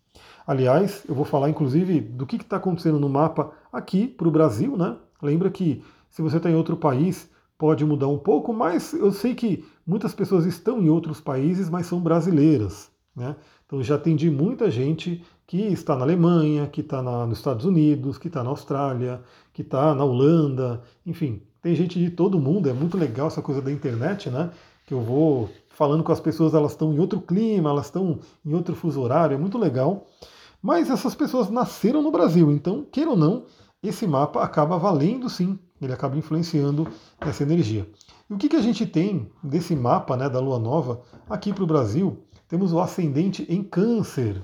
Aliás, 0.47 1.04
eu 1.09 1.14
vou 1.14 1.25
falar 1.25 1.50
inclusive 1.50 2.00
do 2.00 2.26
que 2.26 2.37
está 2.37 2.57
acontecendo 2.57 2.99
no 2.99 3.09
mapa 3.09 3.52
aqui 3.73 4.07
para 4.07 4.28
o 4.28 4.31
Brasil, 4.31 4.76
né? 4.76 4.97
Lembra 5.23 5.50
que 5.50 5.83
se 6.11 6.21
você 6.21 6.37
está 6.37 6.50
em 6.50 6.54
outro 6.54 6.76
país, 6.76 7.31
pode 7.57 7.85
mudar 7.85 8.09
um 8.09 8.19
pouco, 8.19 8.52
mas 8.52 8.92
eu 8.92 9.12
sei 9.12 9.35
que 9.35 9.64
muitas 9.87 10.14
pessoas 10.14 10.47
estão 10.47 10.83
em 10.83 10.88
outros 10.88 11.21
países, 11.21 11.71
mas 11.71 11.87
são 11.87 12.00
brasileiras. 12.00 12.90
Né? 13.14 13.37
Então 13.66 13.83
já 13.83 13.95
atendi 13.95 14.31
muita 14.31 14.71
gente 14.71 15.25
que 15.47 15.59
está 15.69 15.95
na 15.95 16.02
Alemanha, 16.02 16.66
que 16.66 16.81
está 16.81 17.02
nos 17.02 17.38
Estados 17.38 17.64
Unidos, 17.64 18.19
que 18.19 18.26
está 18.28 18.42
na 18.42 18.50
Austrália, 18.50 19.23
que 19.52 19.62
está 19.62 19.95
na 19.95 20.04
Holanda, 20.04 20.83
enfim, 21.07 21.42
tem 21.61 21.75
gente 21.75 21.99
de 21.99 22.11
todo 22.11 22.40
mundo, 22.40 22.69
é 22.69 22.73
muito 22.73 22.99
legal 22.99 23.28
essa 23.28 23.40
coisa 23.40 23.62
da 23.62 23.71
internet, 23.71 24.28
né? 24.28 24.50
Que 24.87 24.95
eu 24.95 25.01
vou 25.01 25.51
falando 25.71 26.05
com 26.05 26.12
as 26.12 26.21
pessoas, 26.21 26.55
elas 26.55 26.73
estão 26.73 26.93
em 26.93 26.99
outro 26.99 27.21
clima, 27.21 27.71
elas 27.71 27.87
estão 27.87 28.19
em 28.45 28.55
outro 28.55 28.75
fuso 28.75 29.01
horário, 29.01 29.35
é 29.35 29.39
muito 29.39 29.59
legal. 29.59 30.07
Mas 30.61 30.91
essas 30.91 31.15
pessoas 31.15 31.51
nasceram 31.51 32.03
no 32.03 32.11
Brasil, 32.11 32.53
então, 32.53 32.85
queira 32.91 33.11
ou 33.11 33.17
não, 33.17 33.45
esse 33.83 34.07
mapa 34.07 34.43
acaba 34.43 34.79
valendo 34.79 35.29
sim 35.29 35.59
ele 35.85 35.93
acaba 35.93 36.17
influenciando 36.17 36.89
essa 37.21 37.43
energia. 37.43 37.89
E 38.29 38.35
o 38.35 38.39
que, 38.39 38.49
que 38.49 38.57
a 38.57 38.61
gente 38.61 38.87
tem 38.87 39.31
desse 39.43 39.75
mapa 39.75 40.17
né, 40.17 40.29
da 40.29 40.41
Lua 40.41 40.59
Nova 40.59 41.03
aqui 41.29 41.53
para 41.53 41.65
o 41.65 41.67
Brasil? 41.67 42.25
Temos 42.49 42.73
o 42.73 42.81
ascendente 42.81 43.47
em 43.49 43.62
câncer, 43.62 44.43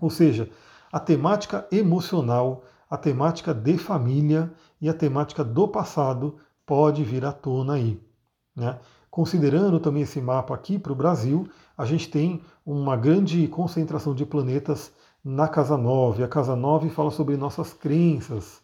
ou 0.00 0.10
seja, 0.10 0.50
a 0.90 0.98
temática 0.98 1.66
emocional, 1.70 2.64
a 2.88 2.96
temática 2.96 3.54
de 3.54 3.78
família 3.78 4.52
e 4.80 4.88
a 4.88 4.94
temática 4.94 5.44
do 5.44 5.68
passado 5.68 6.36
pode 6.66 7.04
vir 7.04 7.24
à 7.24 7.32
tona 7.32 7.74
aí. 7.74 8.00
Né? 8.56 8.78
Considerando 9.10 9.80
também 9.80 10.02
esse 10.02 10.20
mapa 10.20 10.54
aqui 10.54 10.78
para 10.78 10.92
o 10.92 10.96
Brasil, 10.96 11.48
a 11.76 11.84
gente 11.84 12.08
tem 12.08 12.42
uma 12.64 12.96
grande 12.96 13.48
concentração 13.48 14.14
de 14.14 14.24
planetas 14.24 14.92
na 15.24 15.48
Casa 15.48 15.76
9. 15.76 16.22
A 16.22 16.28
Casa 16.28 16.54
9 16.54 16.90
fala 16.90 17.10
sobre 17.10 17.36
nossas 17.36 17.72
crenças, 17.72 18.60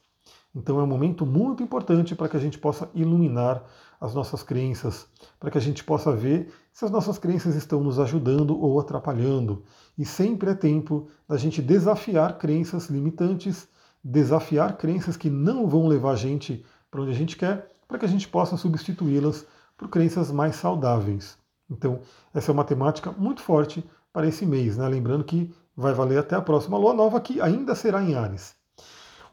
então 0.55 0.79
é 0.81 0.83
um 0.83 0.87
momento 0.87 1.27
muito 1.27 1.63
importante 1.63 2.15
para 2.15 2.29
que 2.29 2.37
a 2.37 2.41
gente 2.41 2.59
possa 2.59 2.89
iluminar 2.95 3.63
as 4.01 4.15
nossas 4.15 4.43
crenças, 4.43 5.07
para 5.39 5.51
que 5.51 5.59
a 5.59 5.61
gente 5.61 5.83
possa 5.83 6.13
ver 6.13 6.53
se 6.73 6.85
as 6.85 6.91
nossas 6.91 7.19
crenças 7.19 7.55
estão 7.55 7.83
nos 7.83 7.99
ajudando 7.99 8.59
ou 8.59 8.79
atrapalhando. 8.79 9.65
E 9.99 10.05
sempre 10.05 10.51
é 10.51 10.55
tempo 10.55 11.09
da 11.29 11.37
gente 11.37 11.61
desafiar 11.61 12.39
crenças 12.39 12.89
limitantes, 12.89 13.69
desafiar 14.03 14.77
crenças 14.79 15.17
que 15.17 15.29
não 15.29 15.67
vão 15.67 15.89
levar 15.89 16.13
a 16.13 16.17
gente 16.17 16.65
para 16.91 17.03
onde 17.03 17.11
a 17.11 17.15
gente 17.15 17.37
quer, 17.37 17.71
para 17.89 17.99
que 17.99 18.05
a 18.05 18.09
gente 18.09 18.29
possa 18.29 18.57
substituí-las 18.57 19.45
por 19.77 19.89
crenças 19.89 20.31
mais 20.31 20.57
saudáveis. 20.57 21.37
Então, 21.71 22.01
essa 22.33 22.51
é 22.51 22.55
uma 22.55 22.65
temática 22.65 23.13
muito 23.13 23.43
forte 23.43 23.85
para 24.13 24.27
esse 24.27 24.47
mês, 24.47 24.77
né? 24.77 24.89
lembrando 24.89 25.25
que 25.25 25.55
vai 25.77 25.93
valer 25.93 26.19
até 26.19 26.37
a 26.37 26.41
próxima 26.41 26.79
lua 26.79 26.95
nova, 26.95 27.21
que 27.21 27.41
ainda 27.41 27.75
será 27.75 28.03
em 28.03 28.15
Ares. 28.15 28.55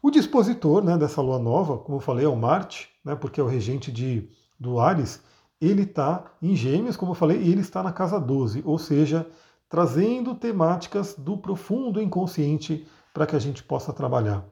O 0.02 0.10
dispositor 0.10 0.84
né, 0.84 0.98
dessa 0.98 1.22
lua 1.22 1.38
nova, 1.38 1.78
como 1.78 1.96
eu 1.96 2.00
falei, 2.00 2.26
é 2.26 2.28
o 2.28 2.36
Marte, 2.36 2.90
né, 3.02 3.14
porque 3.14 3.40
é 3.40 3.42
o 3.42 3.46
regente 3.46 3.90
de, 3.90 4.28
do 4.60 4.78
Ares, 4.78 5.22
ele 5.58 5.82
está 5.82 6.24
em 6.42 6.54
Gêmeos, 6.54 6.96
como 6.96 7.12
eu 7.12 7.16
falei, 7.16 7.40
e 7.40 7.50
ele 7.50 7.62
está 7.62 7.82
na 7.82 7.92
casa 7.92 8.20
12, 8.20 8.62
ou 8.66 8.78
seja, 8.78 9.26
trazendo 9.66 10.34
temáticas 10.34 11.14
do 11.16 11.38
profundo 11.38 12.02
inconsciente 12.02 12.86
para 13.14 13.26
que 13.26 13.34
a 13.34 13.38
gente 13.38 13.62
possa 13.62 13.92
trabalhar. 13.92 14.44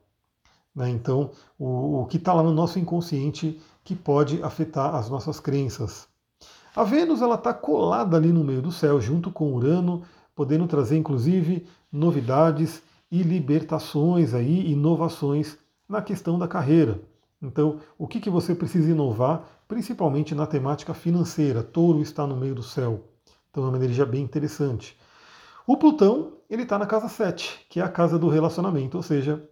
Né? 0.74 0.88
Então, 0.88 1.30
o, 1.58 2.00
o 2.00 2.06
que 2.06 2.16
está 2.16 2.32
lá 2.32 2.42
no 2.42 2.52
nosso 2.52 2.78
inconsciente 2.78 3.60
que 3.84 3.94
pode 3.94 4.42
afetar 4.42 4.94
as 4.94 5.08
nossas 5.08 5.40
crenças. 5.40 6.06
A 6.74 6.84
Vênus 6.84 7.20
ela 7.20 7.34
está 7.34 7.52
colada 7.52 8.16
ali 8.16 8.32
no 8.32 8.42
meio 8.42 8.62
do 8.62 8.72
céu, 8.72 9.00
junto 9.00 9.30
com 9.30 9.52
Urano, 9.52 10.02
podendo 10.34 10.66
trazer 10.66 10.96
inclusive 10.96 11.66
novidades 11.90 12.82
e 13.10 13.22
libertações 13.22 14.32
aí, 14.32 14.72
inovações 14.72 15.58
na 15.86 16.00
questão 16.00 16.38
da 16.38 16.48
carreira. 16.48 17.00
Então, 17.42 17.80
o 17.98 18.06
que, 18.06 18.20
que 18.20 18.30
você 18.30 18.54
precisa 18.54 18.90
inovar, 18.90 19.44
principalmente 19.68 20.34
na 20.34 20.46
temática 20.46 20.94
financeira? 20.94 21.62
Touro 21.62 22.00
está 22.00 22.26
no 22.26 22.36
meio 22.36 22.54
do 22.54 22.62
céu, 22.62 23.04
então 23.50 23.64
é 23.64 23.68
uma 23.68 23.76
energia 23.76 24.06
bem 24.06 24.22
interessante. 24.22 24.96
O 25.66 25.76
Plutão, 25.76 26.34
ele 26.48 26.62
está 26.62 26.78
na 26.78 26.86
casa 26.86 27.08
7, 27.08 27.66
que 27.68 27.80
é 27.80 27.82
a 27.82 27.88
casa 27.88 28.18
do 28.18 28.28
relacionamento, 28.28 28.96
ou 28.96 29.02
seja, 29.02 29.46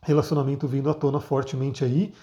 relacionamento 0.00 0.66
vindo 0.66 0.88
à 0.88 0.94
tona 0.94 1.20
fortemente 1.20 1.84
aí, 1.84 2.14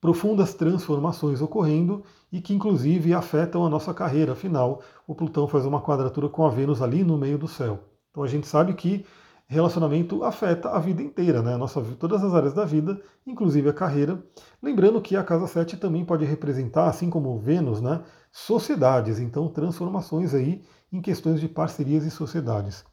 profundas 0.00 0.54
transformações 0.54 1.42
ocorrendo 1.42 2.02
e 2.32 2.40
que 2.40 2.54
inclusive 2.54 3.12
afetam 3.12 3.64
a 3.64 3.68
nossa 3.68 3.92
carreira. 3.92 4.32
Afinal, 4.32 4.80
o 5.06 5.14
Plutão 5.14 5.46
faz 5.46 5.64
uma 5.64 5.80
quadratura 5.80 6.28
com 6.28 6.44
a 6.44 6.50
Vênus 6.50 6.80
ali 6.80 7.04
no 7.04 7.18
meio 7.18 7.36
do 7.36 7.46
céu. 7.46 7.80
Então 8.10 8.22
a 8.22 8.26
gente 8.26 8.46
sabe 8.46 8.74
que 8.74 9.04
relacionamento 9.46 10.22
afeta 10.22 10.70
a 10.70 10.78
vida 10.78 11.02
inteira, 11.02 11.42
né? 11.42 11.56
Nossa, 11.56 11.82
todas 11.98 12.22
as 12.22 12.32
áreas 12.32 12.54
da 12.54 12.64
vida, 12.64 13.00
inclusive 13.26 13.68
a 13.68 13.72
carreira. 13.72 14.22
Lembrando 14.62 15.00
que 15.00 15.16
a 15.16 15.24
casa 15.24 15.48
7 15.48 15.76
também 15.76 16.04
pode 16.04 16.24
representar, 16.24 16.88
assim 16.88 17.10
como 17.10 17.36
Vênus, 17.40 17.80
né, 17.80 18.00
sociedades, 18.30 19.18
então 19.18 19.48
transformações 19.48 20.34
aí 20.34 20.62
em 20.92 21.00
questões 21.00 21.40
de 21.40 21.48
parcerias 21.48 22.04
e 22.04 22.12
sociedades. 22.12 22.84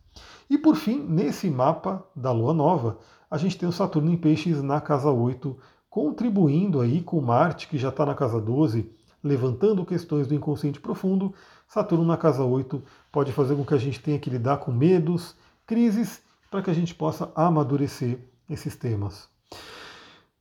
E 0.49 0.57
por 0.57 0.75
fim, 0.75 0.97
nesse 1.07 1.47
mapa 1.47 2.03
da 2.15 2.31
Lua 2.31 2.55
Nova, 2.55 2.97
a 3.29 3.37
gente 3.37 3.55
tem 3.55 3.69
o 3.69 3.71
Saturno 3.71 4.09
em 4.09 4.17
Peixes 4.17 4.63
na 4.63 4.81
casa 4.81 5.11
8, 5.11 5.55
contribuindo 5.97 6.79
aí 6.79 7.01
com 7.01 7.19
Marte, 7.19 7.67
que 7.67 7.75
já 7.75 7.89
está 7.89 8.05
na 8.05 8.13
casa 8.13 8.39
12, 8.39 8.87
levantando 9.23 9.83
questões 9.83 10.27
do 10.27 10.35
inconsciente 10.35 10.79
profundo. 10.79 11.33
Saturno 11.67 12.05
na 12.05 12.15
casa 12.15 12.43
8 12.43 12.83
pode 13.11 13.31
fazer 13.31 13.55
com 13.55 13.65
que 13.65 13.73
a 13.73 13.79
gente 13.79 13.99
tenha 13.99 14.19
que 14.19 14.29
lidar 14.29 14.57
com 14.57 14.71
medos, 14.71 15.35
crises 15.65 16.21
para 16.51 16.61
que 16.61 16.69
a 16.69 16.73
gente 16.73 16.93
possa 16.93 17.31
amadurecer 17.33 18.19
esses 18.47 18.75
temas. 18.75 19.27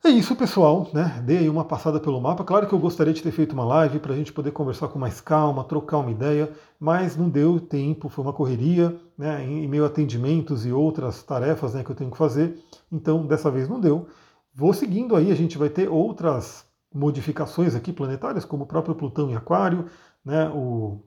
É 0.04 0.10
isso, 0.10 0.36
pessoal. 0.36 0.90
Né? 0.92 1.22
Dei 1.24 1.38
aí 1.38 1.48
uma 1.48 1.64
passada 1.64 1.98
pelo 1.98 2.20
mapa. 2.20 2.44
Claro 2.44 2.68
que 2.68 2.74
eu 2.74 2.78
gostaria 2.78 3.14
de 3.14 3.22
ter 3.22 3.32
feito 3.32 3.54
uma 3.54 3.64
live 3.64 3.98
para 3.98 4.12
a 4.12 4.16
gente 4.16 4.34
poder 4.34 4.50
conversar 4.50 4.88
com 4.88 4.98
mais 4.98 5.22
calma, 5.22 5.64
trocar 5.64 5.96
uma 5.96 6.10
ideia, 6.10 6.52
mas 6.78 7.16
não 7.16 7.30
deu 7.30 7.58
tempo, 7.58 8.10
foi 8.10 8.22
uma 8.22 8.32
correria, 8.34 8.94
né? 9.16 9.42
em 9.42 9.66
meio 9.66 9.84
a 9.84 9.86
atendimentos 9.86 10.66
e 10.66 10.70
outras 10.70 11.22
tarefas 11.22 11.72
né, 11.72 11.82
que 11.82 11.90
eu 11.90 11.96
tenho 11.96 12.10
que 12.10 12.18
fazer. 12.18 12.62
Então, 12.92 13.26
dessa 13.26 13.50
vez 13.50 13.70
não 13.70 13.80
deu. 13.80 14.06
Vou 14.58 14.72
seguindo 14.72 15.14
aí, 15.14 15.30
a 15.30 15.34
gente 15.34 15.58
vai 15.58 15.68
ter 15.68 15.86
outras 15.86 16.64
modificações 16.92 17.74
aqui 17.74 17.92
planetárias, 17.92 18.42
como 18.42 18.64
o 18.64 18.66
próprio 18.66 18.94
Plutão 18.94 19.28
em 19.28 19.36
Aquário, 19.36 19.84
né? 20.24 20.48
o, 20.48 20.98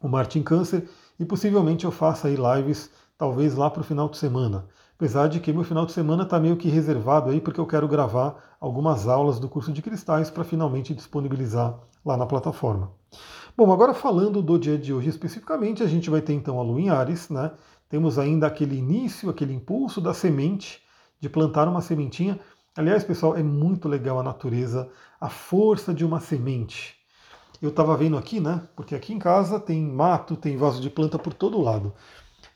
o 0.00 0.08
Marte 0.08 0.38
em 0.38 0.42
Câncer, 0.42 0.88
e 1.18 1.24
possivelmente 1.26 1.84
eu 1.84 1.90
faça 1.90 2.28
aí 2.28 2.36
lives 2.36 2.90
talvez 3.18 3.54
lá 3.54 3.68
para 3.68 3.82
o 3.82 3.84
final 3.84 4.08
de 4.08 4.16
semana. 4.16 4.66
Apesar 4.96 5.28
de 5.28 5.40
que 5.40 5.52
meu 5.52 5.62
final 5.62 5.84
de 5.84 5.92
semana 5.92 6.22
está 6.22 6.40
meio 6.40 6.56
que 6.56 6.70
reservado 6.70 7.28
aí, 7.28 7.38
porque 7.38 7.60
eu 7.60 7.66
quero 7.66 7.86
gravar 7.86 8.56
algumas 8.58 9.06
aulas 9.06 9.38
do 9.38 9.46
curso 9.46 9.70
de 9.74 9.82
cristais 9.82 10.30
para 10.30 10.42
finalmente 10.42 10.94
disponibilizar 10.94 11.78
lá 12.02 12.16
na 12.16 12.24
plataforma. 12.24 12.92
Bom, 13.54 13.70
agora 13.70 13.92
falando 13.92 14.40
do 14.40 14.58
dia 14.58 14.78
de 14.78 14.94
hoje 14.94 15.10
especificamente, 15.10 15.82
a 15.82 15.86
gente 15.86 16.08
vai 16.08 16.22
ter 16.22 16.32
então 16.32 16.58
a 16.58 16.62
lua 16.62 16.80
em 16.80 16.88
Ares, 16.88 17.28
né? 17.28 17.52
Temos 17.90 18.18
ainda 18.18 18.46
aquele 18.46 18.78
início, 18.78 19.28
aquele 19.28 19.52
impulso 19.52 20.00
da 20.00 20.14
semente, 20.14 20.80
de 21.20 21.28
plantar 21.28 21.68
uma 21.68 21.82
sementinha. 21.82 22.40
Aliás, 22.80 23.04
pessoal, 23.04 23.36
é 23.36 23.42
muito 23.42 23.90
legal 23.90 24.18
a 24.18 24.22
natureza, 24.22 24.88
a 25.20 25.28
força 25.28 25.92
de 25.92 26.02
uma 26.02 26.18
semente. 26.18 26.96
Eu 27.60 27.68
estava 27.68 27.94
vendo 27.94 28.16
aqui, 28.16 28.40
né? 28.40 28.66
Porque 28.74 28.94
aqui 28.94 29.12
em 29.12 29.18
casa 29.18 29.60
tem 29.60 29.82
mato, 29.82 30.34
tem 30.34 30.56
vaso 30.56 30.80
de 30.80 30.88
planta 30.88 31.18
por 31.18 31.34
todo 31.34 31.60
lado. 31.60 31.92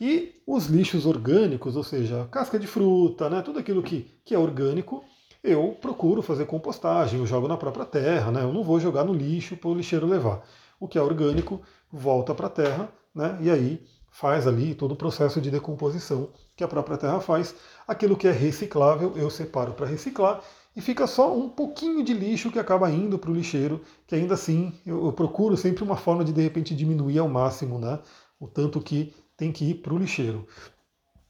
E 0.01 0.37
os 0.47 0.65
lixos 0.65 1.05
orgânicos, 1.05 1.77
ou 1.77 1.83
seja, 1.83 2.27
casca 2.31 2.59
de 2.59 2.67
fruta, 2.67 3.29
né, 3.29 3.43
tudo 3.43 3.59
aquilo 3.59 3.83
que, 3.83 4.19
que 4.25 4.35
é 4.35 4.39
orgânico, 4.39 5.05
eu 5.43 5.77
procuro 5.79 6.23
fazer 6.23 6.47
compostagem, 6.47 7.21
eu 7.21 7.27
jogo 7.27 7.47
na 7.47 7.59
própria 7.59 7.85
terra, 7.85 8.33
né, 8.33 8.45
eu 8.45 8.53
não 8.53 8.65
vou 8.65 8.81
jogar 8.81 9.05
no 9.05 9.13
lixo 9.13 9.59
para 9.59 9.69
o 9.69 9.75
lixeiro 9.75 10.07
levar. 10.07 10.43
O 10.81 10.89
que 10.89 10.97
é 10.97 11.03
orgânico 11.03 11.61
volta 11.93 12.35
para 12.35 12.47
a 12.47 12.51
terra, 12.51 12.89
né, 13.15 13.37
e 13.43 13.51
aí 13.51 13.87
faz 14.15 14.47
ali 14.47 14.77
todo 14.77 14.93
o 14.93 14.97
processo 14.97 15.41
de 15.41 15.51
decomposição 15.51 16.29
que 16.55 16.63
a 16.63 16.69
própria 16.69 16.97
terra 16.97 17.19
faz. 17.19 17.53
Aquilo 17.87 18.17
que 18.17 18.29
é 18.29 18.31
reciclável 18.31 19.13
eu 19.17 19.29
separo 19.29 19.73
para 19.73 19.87
reciclar 19.87 20.41
e 20.77 20.81
fica 20.81 21.05
só 21.05 21.37
um 21.37 21.49
pouquinho 21.49 22.05
de 22.05 22.15
lixo 22.15 22.49
que 22.53 22.61
acaba 22.61 22.89
indo 22.89 23.19
para 23.19 23.33
o 23.33 23.35
lixeiro, 23.35 23.81
que 24.07 24.15
ainda 24.15 24.35
assim 24.35 24.73
eu, 24.87 25.05
eu, 25.07 25.13
procuro 25.13 25.57
sempre 25.57 25.83
uma 25.83 25.97
forma 25.97 26.25
de 26.25 26.33
de 26.33 26.41
repente 26.41 26.77
diminuir 26.77 27.19
ao 27.19 27.29
máximo 27.29 27.77
né, 27.77 27.99
o 28.39 28.47
tanto 28.47 28.81
que 28.81 29.13
tem 29.37 29.51
que 29.51 29.71
ir 29.71 29.75
para 29.75 29.93
o 29.93 29.99
lixeiro. 29.99 30.47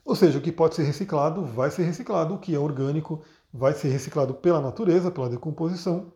Ou 0.05 0.15
seja, 0.15 0.39
o 0.39 0.43
que 0.43 0.53
pode 0.53 0.75
ser 0.75 0.83
reciclado 0.83 1.43
vai 1.43 1.71
ser 1.71 1.85
reciclado, 1.85 2.35
o 2.35 2.39
que 2.39 2.55
é 2.55 2.59
orgânico 2.59 3.23
vai 3.51 3.73
ser 3.73 3.89
reciclado 3.89 4.35
pela 4.35 4.61
natureza, 4.61 5.11
pela 5.11 5.31
decomposição, 5.31 6.13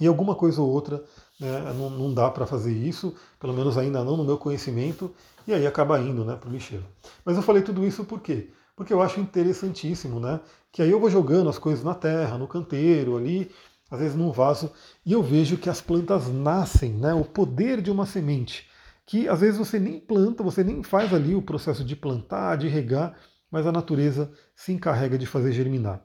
e 0.00 0.06
alguma 0.06 0.36
coisa 0.36 0.62
ou 0.62 0.70
outra 0.70 1.04
né, 1.40 1.72
não, 1.76 1.90
não, 1.90 2.12
dá 2.12 2.30
para 2.30 2.46
fazer 2.46 2.72
isso, 2.72 3.14
pelo 3.38 3.54
menos 3.54 3.78
ainda 3.78 4.04
não 4.04 4.16
no 4.16 4.24
meu 4.24 4.36
conhecimento, 4.36 5.12
e 5.46 5.54
aí 5.54 5.66
acaba 5.66 5.98
indo 6.00 6.24
né, 6.24 6.36
para 6.36 6.48
o 6.48 6.52
lixeiro. 6.52 6.84
Mas 7.24 7.36
eu 7.36 7.42
falei 7.42 7.62
tudo 7.62 7.86
isso 7.86 8.04
por 8.04 8.20
quê? 8.20 8.50
Porque 8.76 8.92
eu 8.92 9.00
acho 9.02 9.20
interessantíssimo, 9.20 10.20
né? 10.20 10.40
Que 10.72 10.82
aí 10.82 10.90
eu 10.90 11.00
vou 11.00 11.10
jogando 11.10 11.50
as 11.50 11.58
coisas 11.58 11.84
na 11.84 11.94
terra, 11.94 12.38
no 12.38 12.46
canteiro, 12.46 13.16
ali, 13.16 13.50
às 13.90 13.98
vezes 13.98 14.16
num 14.16 14.30
vaso, 14.30 14.70
e 15.04 15.12
eu 15.12 15.22
vejo 15.22 15.56
que 15.56 15.68
as 15.68 15.80
plantas 15.80 16.28
nascem, 16.28 16.92
né? 16.92 17.12
O 17.12 17.24
poder 17.24 17.82
de 17.82 17.90
uma 17.90 18.06
semente 18.06 18.70
que 19.10 19.28
às 19.28 19.40
vezes 19.40 19.58
você 19.58 19.76
nem 19.76 19.98
planta, 19.98 20.40
você 20.40 20.62
nem 20.62 20.84
faz 20.84 21.12
ali 21.12 21.34
o 21.34 21.42
processo 21.42 21.84
de 21.84 21.96
plantar, 21.96 22.54
de 22.56 22.68
regar, 22.68 23.18
mas 23.50 23.66
a 23.66 23.72
natureza 23.72 24.30
se 24.54 24.70
encarrega 24.70 25.18
de 25.18 25.26
fazer 25.26 25.50
germinar. 25.50 26.00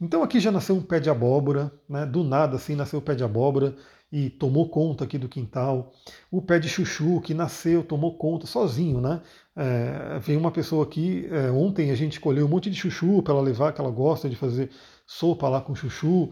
Então 0.00 0.20
aqui 0.20 0.40
já 0.40 0.50
nasceu 0.50 0.74
um 0.74 0.82
pé 0.82 0.98
de 0.98 1.08
abóbora, 1.08 1.72
né? 1.88 2.04
do 2.04 2.24
nada 2.24 2.56
assim 2.56 2.74
nasceu 2.74 2.98
o 2.98 3.02
pé 3.02 3.14
de 3.14 3.22
abóbora 3.22 3.76
e 4.12 4.28
tomou 4.30 4.68
conta 4.68 5.04
aqui 5.04 5.18
do 5.18 5.28
quintal. 5.28 5.92
O 6.30 6.42
pé 6.42 6.58
de 6.58 6.68
chuchu 6.68 7.20
que 7.20 7.34
nasceu, 7.34 7.84
tomou 7.84 8.16
conta 8.16 8.46
sozinho, 8.46 9.00
né? 9.00 9.20
É, 9.54 10.18
veio 10.20 10.38
uma 10.40 10.50
pessoa 10.50 10.84
aqui, 10.84 11.26
é, 11.30 11.50
ontem 11.50 11.90
a 11.90 11.94
gente 11.94 12.18
colheu 12.20 12.46
um 12.46 12.48
monte 12.48 12.70
de 12.70 12.76
chuchu 12.76 13.22
para 13.22 13.34
ela 13.34 13.42
levar, 13.42 13.72
que 13.72 13.80
ela 13.80 13.90
gosta 13.90 14.28
de 14.28 14.36
fazer 14.36 14.70
sopa 15.06 15.48
lá 15.48 15.60
com 15.60 15.74
chuchu. 15.74 16.30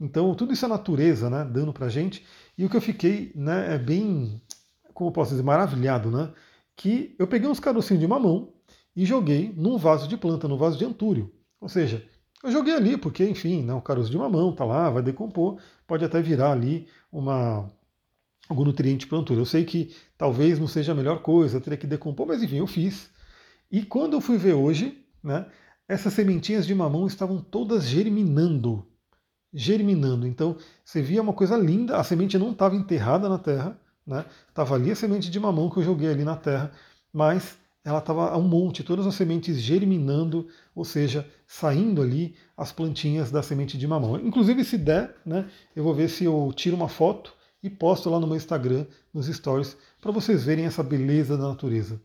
Então 0.00 0.34
tudo 0.34 0.52
isso 0.52 0.64
é 0.64 0.68
natureza, 0.68 1.28
né? 1.28 1.44
Dando 1.44 1.72
pra 1.72 1.88
gente. 1.88 2.24
E 2.56 2.64
o 2.64 2.70
que 2.70 2.76
eu 2.76 2.80
fiquei, 2.80 3.32
né, 3.34 3.74
é 3.74 3.78
bem 3.78 4.40
como 4.98 5.12
posso 5.12 5.30
dizer, 5.30 5.44
maravilhado, 5.44 6.10
né? 6.10 6.32
Que 6.76 7.14
eu 7.20 7.28
peguei 7.28 7.48
uns 7.48 7.60
carocinhos 7.60 8.00
de 8.00 8.08
mamão 8.08 8.52
e 8.96 9.06
joguei 9.06 9.54
num 9.56 9.78
vaso 9.78 10.08
de 10.08 10.16
planta, 10.16 10.48
num 10.48 10.58
vaso 10.58 10.76
de 10.76 10.84
antúrio. 10.84 11.32
Ou 11.60 11.68
seja, 11.68 12.04
eu 12.42 12.52
joguei 12.52 12.74
ali 12.74 12.96
porque, 12.96 13.24
enfim, 13.24 13.62
né, 13.62 13.74
o 13.74 13.82
caroço 13.82 14.10
de 14.10 14.18
mamão 14.18 14.52
tá 14.52 14.64
lá, 14.64 14.90
vai 14.90 15.02
decompor, 15.02 15.58
pode 15.86 16.04
até 16.04 16.20
virar 16.22 16.52
ali 16.52 16.86
uma 17.10 17.70
algum 18.48 18.64
nutriente 18.64 19.06
para 19.06 19.18
antúrio. 19.18 19.42
Eu 19.42 19.46
sei 19.46 19.64
que 19.64 19.94
talvez 20.16 20.58
não 20.58 20.66
seja 20.66 20.92
a 20.92 20.94
melhor 20.94 21.20
coisa, 21.20 21.60
teria 21.60 21.76
que 21.76 21.86
decompor, 21.86 22.26
mas 22.26 22.42
enfim, 22.42 22.56
eu 22.56 22.66
fiz. 22.66 23.10
E 23.70 23.82
quando 23.84 24.14
eu 24.14 24.20
fui 24.20 24.38
ver 24.38 24.54
hoje, 24.54 25.04
né, 25.22 25.46
essas 25.86 26.12
sementinhas 26.12 26.66
de 26.66 26.74
mamão 26.74 27.06
estavam 27.06 27.38
todas 27.40 27.86
germinando. 27.86 28.86
Germinando. 29.52 30.26
Então, 30.26 30.56
você 30.84 31.02
via 31.02 31.22
uma 31.22 31.32
coisa 31.32 31.56
linda, 31.56 31.96
a 31.96 32.04
semente 32.04 32.38
não 32.38 32.52
estava 32.52 32.76
enterrada 32.76 33.28
na 33.28 33.38
terra, 33.38 33.78
né? 34.06 34.24
Ali 34.54 34.90
a 34.90 34.96
semente 34.96 35.30
de 35.30 35.40
mamão 35.40 35.70
que 35.70 35.78
eu 35.78 35.82
joguei 35.82 36.08
ali 36.10 36.24
na 36.24 36.36
terra, 36.36 36.72
mas 37.12 37.58
ela 37.84 37.98
estava 37.98 38.30
a 38.30 38.36
um 38.36 38.46
monte, 38.46 38.82
todas 38.82 39.06
as 39.06 39.14
sementes 39.14 39.58
germinando, 39.60 40.48
ou 40.74 40.84
seja, 40.84 41.28
saindo 41.46 42.02
ali 42.02 42.34
as 42.56 42.72
plantinhas 42.72 43.30
da 43.30 43.42
semente 43.42 43.78
de 43.78 43.86
mamão. 43.86 44.16
Inclusive, 44.18 44.64
se 44.64 44.76
der, 44.76 45.16
né, 45.24 45.48
eu 45.74 45.82
vou 45.82 45.94
ver 45.94 46.08
se 46.08 46.24
eu 46.24 46.52
tiro 46.54 46.76
uma 46.76 46.88
foto 46.88 47.32
e 47.62 47.70
posto 47.70 48.10
lá 48.10 48.20
no 48.20 48.26
meu 48.26 48.36
Instagram, 48.36 48.86
nos 49.12 49.26
stories, 49.26 49.76
para 50.00 50.12
vocês 50.12 50.44
verem 50.44 50.66
essa 50.66 50.82
beleza 50.82 51.36
da 51.36 51.48
natureza. 51.48 52.00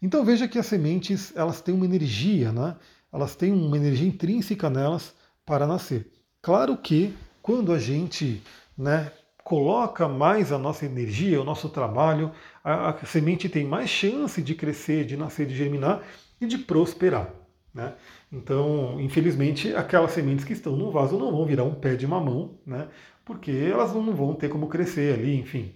Então 0.00 0.24
veja 0.24 0.48
que 0.48 0.58
as 0.58 0.66
sementes 0.66 1.32
elas 1.36 1.60
têm 1.60 1.74
uma 1.74 1.84
energia, 1.84 2.52
né? 2.52 2.76
elas 3.12 3.36
têm 3.36 3.52
uma 3.52 3.76
energia 3.76 4.08
intrínseca 4.08 4.68
nelas 4.68 5.14
para 5.46 5.66
nascer. 5.66 6.10
Claro 6.40 6.76
que 6.76 7.14
quando 7.40 7.72
a 7.72 7.78
gente 7.78 8.42
né, 8.76 9.12
coloca 9.44 10.08
mais 10.08 10.52
a 10.52 10.58
nossa 10.58 10.86
energia, 10.86 11.40
o 11.40 11.44
nosso 11.44 11.68
trabalho, 11.68 12.32
a, 12.62 12.90
a, 12.90 13.04
semente 13.04 13.48
tem 13.48 13.64
mais 13.64 13.90
chance 13.90 14.40
de 14.40 14.54
crescer, 14.54 15.04
de 15.04 15.16
nascer, 15.16 15.46
de 15.46 15.54
germinar 15.54 16.02
e 16.40 16.46
de 16.46 16.58
prosperar. 16.58 17.32
Né? 17.74 17.94
Então, 18.30 19.00
infelizmente, 19.00 19.74
aquelas 19.74 20.12
sementes 20.12 20.44
que 20.44 20.52
estão 20.52 20.76
no 20.76 20.90
vaso 20.90 21.18
não 21.18 21.30
vão 21.30 21.46
virar 21.46 21.64
um 21.64 21.74
pé 21.74 21.94
de 21.94 22.06
mamão, 22.06 22.58
né? 22.66 22.88
porque 23.24 23.50
elas 23.50 23.92
não 23.94 24.14
vão 24.14 24.34
ter 24.34 24.48
como 24.48 24.68
crescer 24.68 25.14
ali, 25.14 25.36
enfim. 25.38 25.74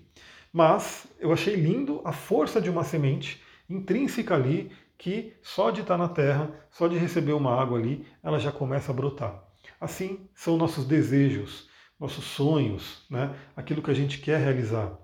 Mas 0.52 1.07
eu 1.18 1.33
achei 1.33 1.55
lindo 1.55 2.00
a 2.05 2.12
força 2.12 2.61
de 2.61 2.70
uma 2.70 2.85
semente 2.85 3.42
intrínseca 3.68 4.35
ali, 4.35 4.70
que 4.98 5.35
só 5.42 5.70
de 5.70 5.83
estar 5.83 5.98
na 5.98 6.09
terra, 6.09 6.50
só 6.70 6.88
de 6.88 6.96
receber 6.96 7.33
uma 7.33 7.61
água 7.61 7.79
ali, 7.79 8.07
ela 8.22 8.38
já 8.38 8.50
começa 8.50 8.90
a 8.90 8.94
brotar. 8.94 9.42
Assim 9.81 10.29
são 10.35 10.57
nossos 10.57 10.87
desejos, 10.87 11.68
nossos 11.98 12.24
sonhos, 12.24 13.04
né? 13.11 13.35
aquilo 13.56 13.82
que 13.82 13.90
a 13.90 13.94
gente 13.94 14.18
quer 14.18 14.38
realizar. 14.38 14.98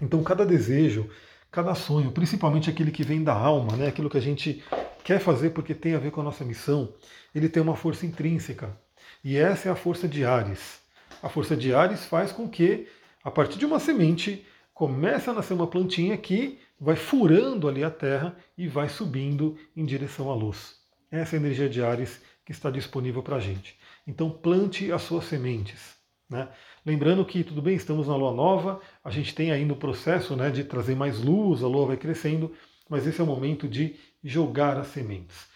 Então, 0.00 0.22
cada 0.22 0.44
desejo, 0.44 1.08
cada 1.50 1.74
sonho, 1.74 2.10
principalmente 2.10 2.70
aquele 2.70 2.90
que 2.90 3.04
vem 3.04 3.22
da 3.22 3.32
alma, 3.32 3.76
né? 3.76 3.88
aquilo 3.88 4.10
que 4.10 4.18
a 4.18 4.22
gente 4.22 4.62
quer 5.04 5.20
fazer 5.20 5.50
porque 5.50 5.74
tem 5.74 5.94
a 5.94 5.98
ver 5.98 6.10
com 6.10 6.20
a 6.20 6.24
nossa 6.24 6.44
missão, 6.44 6.94
ele 7.34 7.48
tem 7.48 7.62
uma 7.62 7.76
força 7.76 8.06
intrínseca. 8.06 8.76
E 9.22 9.36
essa 9.36 9.68
é 9.68 9.72
a 9.72 9.76
força 9.76 10.08
de 10.08 10.24
Ares. 10.24 10.80
A 11.22 11.28
força 11.28 11.56
de 11.56 11.74
Ares 11.74 12.04
faz 12.06 12.32
com 12.32 12.48
que, 12.48 12.88
a 13.22 13.30
partir 13.30 13.58
de 13.58 13.66
uma 13.66 13.78
semente, 13.78 14.44
comece 14.72 15.30
a 15.30 15.32
nascer 15.32 15.54
uma 15.54 15.66
plantinha 15.66 16.16
que 16.16 16.58
vai 16.80 16.96
furando 16.96 17.68
ali 17.68 17.84
a 17.84 17.90
terra 17.90 18.36
e 18.58 18.66
vai 18.66 18.88
subindo 18.88 19.56
em 19.76 19.84
direção 19.84 20.30
à 20.30 20.34
luz. 20.34 20.76
Essa 21.10 21.36
é 21.36 21.38
a 21.38 21.40
energia 21.40 21.68
de 21.68 21.82
Ares 21.82 22.20
que 22.44 22.52
está 22.52 22.70
disponível 22.70 23.22
para 23.22 23.36
a 23.36 23.40
gente. 23.40 23.78
Então 24.06 24.28
plante 24.28 24.90
as 24.92 25.02
suas 25.02 25.24
sementes. 25.24 25.93
Né? 26.28 26.48
Lembrando 26.84 27.24
que, 27.24 27.44
tudo 27.44 27.60
bem, 27.60 27.74
estamos 27.74 28.08
na 28.08 28.16
lua 28.16 28.32
nova, 28.32 28.80
a 29.02 29.10
gente 29.10 29.34
tem 29.34 29.50
ainda 29.50 29.72
o 29.72 29.76
processo 29.76 30.34
né, 30.34 30.50
de 30.50 30.64
trazer 30.64 30.94
mais 30.94 31.20
luz, 31.20 31.62
a 31.62 31.68
lua 31.68 31.86
vai 31.86 31.96
crescendo, 31.96 32.52
mas 32.88 33.06
esse 33.06 33.20
é 33.20 33.24
o 33.24 33.26
momento 33.26 33.68
de 33.68 33.96
jogar 34.22 34.76
as 34.76 34.88
sementes. 34.88 35.46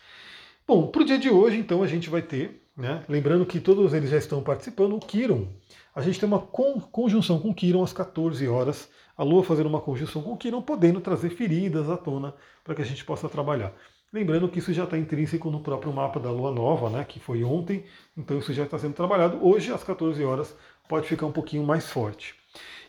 Bom, 0.66 0.88
para 0.88 1.02
o 1.02 1.04
dia 1.04 1.18
de 1.18 1.30
hoje, 1.30 1.58
então, 1.58 1.82
a 1.82 1.86
gente 1.86 2.10
vai 2.10 2.20
ter, 2.20 2.62
né, 2.76 3.02
lembrando 3.08 3.46
que 3.46 3.60
todos 3.60 3.94
eles 3.94 4.10
já 4.10 4.18
estão 4.18 4.42
participando, 4.42 4.94
o 4.94 5.00
Kiron. 5.00 5.48
A 5.94 6.02
gente 6.02 6.20
tem 6.20 6.28
uma 6.28 6.40
conjunção 6.40 7.40
com 7.40 7.50
o 7.50 7.54
Kiron 7.54 7.82
às 7.82 7.92
14 7.92 8.46
horas, 8.46 8.88
a 9.16 9.24
Lua 9.24 9.42
fazendo 9.42 9.68
uma 9.68 9.80
conjunção 9.80 10.22
com 10.22 10.32
o 10.32 10.36
Kiron, 10.36 10.62
podendo 10.62 11.00
trazer 11.00 11.30
feridas 11.30 11.90
à 11.90 11.96
tona 11.96 12.34
para 12.62 12.74
que 12.74 12.82
a 12.82 12.84
gente 12.84 13.04
possa 13.04 13.28
trabalhar. 13.28 13.74
Lembrando 14.12 14.48
que 14.48 14.58
isso 14.58 14.72
já 14.72 14.84
está 14.84 14.96
intrínseco 14.96 15.50
no 15.50 15.60
próprio 15.60 15.92
mapa 15.92 16.18
da 16.18 16.30
Lua 16.30 16.50
Nova, 16.50 16.88
né, 16.88 17.04
que 17.04 17.20
foi 17.20 17.44
ontem, 17.44 17.84
então 18.16 18.38
isso 18.38 18.54
já 18.54 18.64
está 18.64 18.78
sendo 18.78 18.94
trabalhado. 18.94 19.46
Hoje, 19.46 19.70
às 19.70 19.84
14 19.84 20.24
horas, 20.24 20.56
pode 20.88 21.06
ficar 21.06 21.26
um 21.26 21.32
pouquinho 21.32 21.62
mais 21.62 21.90
forte. 21.90 22.34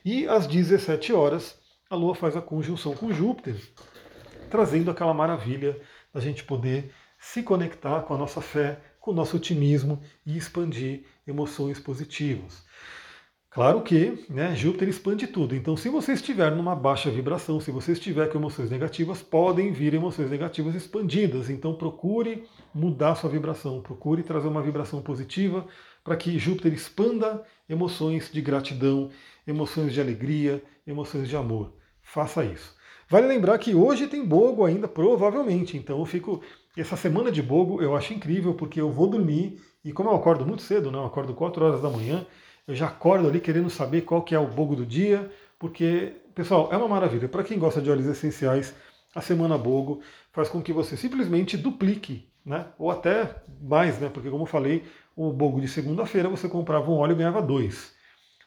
E 0.06 0.26
às 0.28 0.48
17 0.48 1.12
horas, 1.12 1.60
a 1.90 1.96
Lua 1.96 2.16
faz 2.16 2.38
a 2.38 2.42
conjunção 2.42 2.96
com 2.96 3.12
Júpiter, 3.12 3.58
trazendo 4.50 4.90
aquela 4.90 5.14
maravilha 5.14 5.80
da 6.14 6.22
gente 6.22 6.44
poder 6.44 6.94
se 7.20 7.44
conectar 7.44 8.02
com 8.04 8.14
a 8.14 8.18
nossa 8.18 8.40
fé, 8.40 8.80
com 9.02 9.12
o 9.12 9.14
nosso 9.14 9.36
otimismo 9.36 10.02
e 10.26 10.38
expandir 10.38 11.04
emoções 11.28 11.80
positivas. 11.80 12.64
Claro 13.52 13.82
que 13.82 14.26
né, 14.30 14.56
Júpiter 14.56 14.88
expande 14.88 15.26
tudo. 15.26 15.56
Então, 15.56 15.76
se 15.76 15.90
você 15.90 16.14
estiver 16.14 16.56
numa 16.56 16.76
baixa 16.76 17.10
vibração, 17.10 17.60
se 17.60 17.72
você 17.72 17.94
estiver 17.94 18.30
com 18.30 18.38
emoções 18.38 18.70
negativas, 18.70 19.24
podem 19.24 19.72
vir 19.72 19.96
emoções 19.96 20.30
negativas 20.30 20.76
expandidas. 20.76 21.50
Então, 21.50 21.74
procure 21.74 22.44
mudar 22.74 23.16
sua 23.16 23.30
vibração, 23.30 23.82
procure 23.82 24.22
trazer 24.22 24.48
uma 24.48 24.62
vibração 24.62 25.02
positiva 25.02 25.66
para 26.04 26.16
que 26.16 26.38
Júpiter 26.38 26.72
expanda 26.74 27.44
emoções 27.68 28.32
de 28.32 28.40
gratidão, 28.40 29.10
emoções 29.48 29.94
de 29.94 30.00
alegria, 30.00 30.62
emoções 30.86 31.28
de 31.28 31.36
amor. 31.36 31.74
Faça 32.04 32.44
isso. 32.46 32.76
Vale 33.10 33.26
lembrar 33.26 33.58
que 33.58 33.74
hoje 33.74 34.08
tem 34.08 34.24
bogo 34.24 34.64
ainda, 34.64 34.88
provavelmente. 34.88 35.76
Então 35.76 35.98
eu 35.98 36.06
fico. 36.06 36.42
Essa 36.78 36.96
semana 36.96 37.32
de 37.32 37.42
bogo 37.42 37.82
eu 37.82 37.96
acho 37.96 38.14
incrível, 38.14 38.54
porque 38.54 38.80
eu 38.80 38.92
vou 38.92 39.10
dormir, 39.10 39.60
e 39.84 39.92
como 39.92 40.10
eu 40.12 40.16
acordo 40.16 40.46
muito 40.46 40.62
cedo, 40.62 40.92
né? 40.92 41.00
Eu 41.00 41.06
acordo 41.06 41.34
4 41.34 41.66
horas 41.66 41.82
da 41.82 41.90
manhã, 41.90 42.26
eu 42.68 42.76
já 42.76 42.88
acordo 42.88 43.28
ali 43.28 43.40
querendo 43.40 43.70
saber 43.70 44.02
qual 44.02 44.22
que 44.22 44.36
é 44.36 44.40
o 44.40 44.48
bogo 44.48 44.76
do 44.76 44.86
dia, 44.86 45.32
porque, 45.58 46.14
pessoal, 46.34 46.70
é 46.72 46.78
uma 46.78 46.88
maravilha. 46.88 47.28
Para 47.28 47.44
quem 47.44 47.60
gosta 47.60 47.82
de 47.82 47.90
óleos 47.90 48.08
essenciais, 48.08 48.74
a 49.14 49.22
semana 49.22 49.58
bogo 49.58 50.02
faz 50.32 50.50
com 50.50 50.62
que 50.62 50.72
você 50.72 50.96
simplesmente 50.96 51.58
duplique, 51.58 52.30
né? 52.46 52.68
Ou 52.78 52.92
até 52.92 53.44
mais, 53.62 54.00
né? 54.00 54.10
Porque 54.10 54.30
como 54.30 54.44
eu 54.44 54.48
falei, 54.48 54.86
o 55.16 55.34
bogo 55.34 55.60
de 55.60 55.68
segunda-feira 55.68 56.30
você 56.30 56.48
comprava 56.48 56.90
um 56.90 56.98
óleo 56.98 57.14
e 57.14 57.16
ganhava 57.16 57.42
dois. 57.42 57.94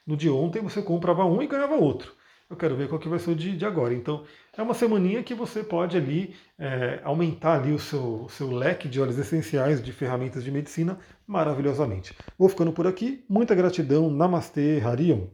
No 0.07 0.17
de 0.17 0.31
ontem 0.31 0.63
você 0.63 0.81
comprava 0.83 1.25
um 1.25 1.43
e 1.43 1.47
ganhava 1.47 1.75
outro. 1.75 2.13
Eu 2.53 2.57
quero 2.57 2.77
ver 2.77 2.87
qual 2.87 3.01
que 3.01 3.09
vai 3.09 3.19
ser 3.19 3.31
o 3.31 3.35
de, 3.35 3.57
de 3.57 3.65
agora. 3.65 3.95
Então, 3.95 4.25
é 4.55 4.61
uma 4.61 4.75
semaninha 4.75 5.23
que 5.23 5.35
você 5.35 5.65
pode 5.65 5.97
ali 5.97 6.37
é, 6.59 7.01
aumentar 7.03 7.59
ali 7.59 7.73
o 7.73 7.79
seu, 7.79 8.27
seu 8.29 8.51
leque 8.51 8.89
de 8.91 9.01
óleos 9.01 9.19
essenciais, 9.19 9.83
de 9.83 9.91
ferramentas 9.91 10.45
de 10.45 10.51
medicina, 10.51 10.99
maravilhosamente. 11.27 12.15
Vou 12.39 12.51
ficando 12.51 12.71
por 12.71 12.87
aqui. 12.87 13.25
Muita 13.27 13.55
gratidão. 13.55 14.11
Namastê, 14.11 14.83
Harion. 14.85 15.29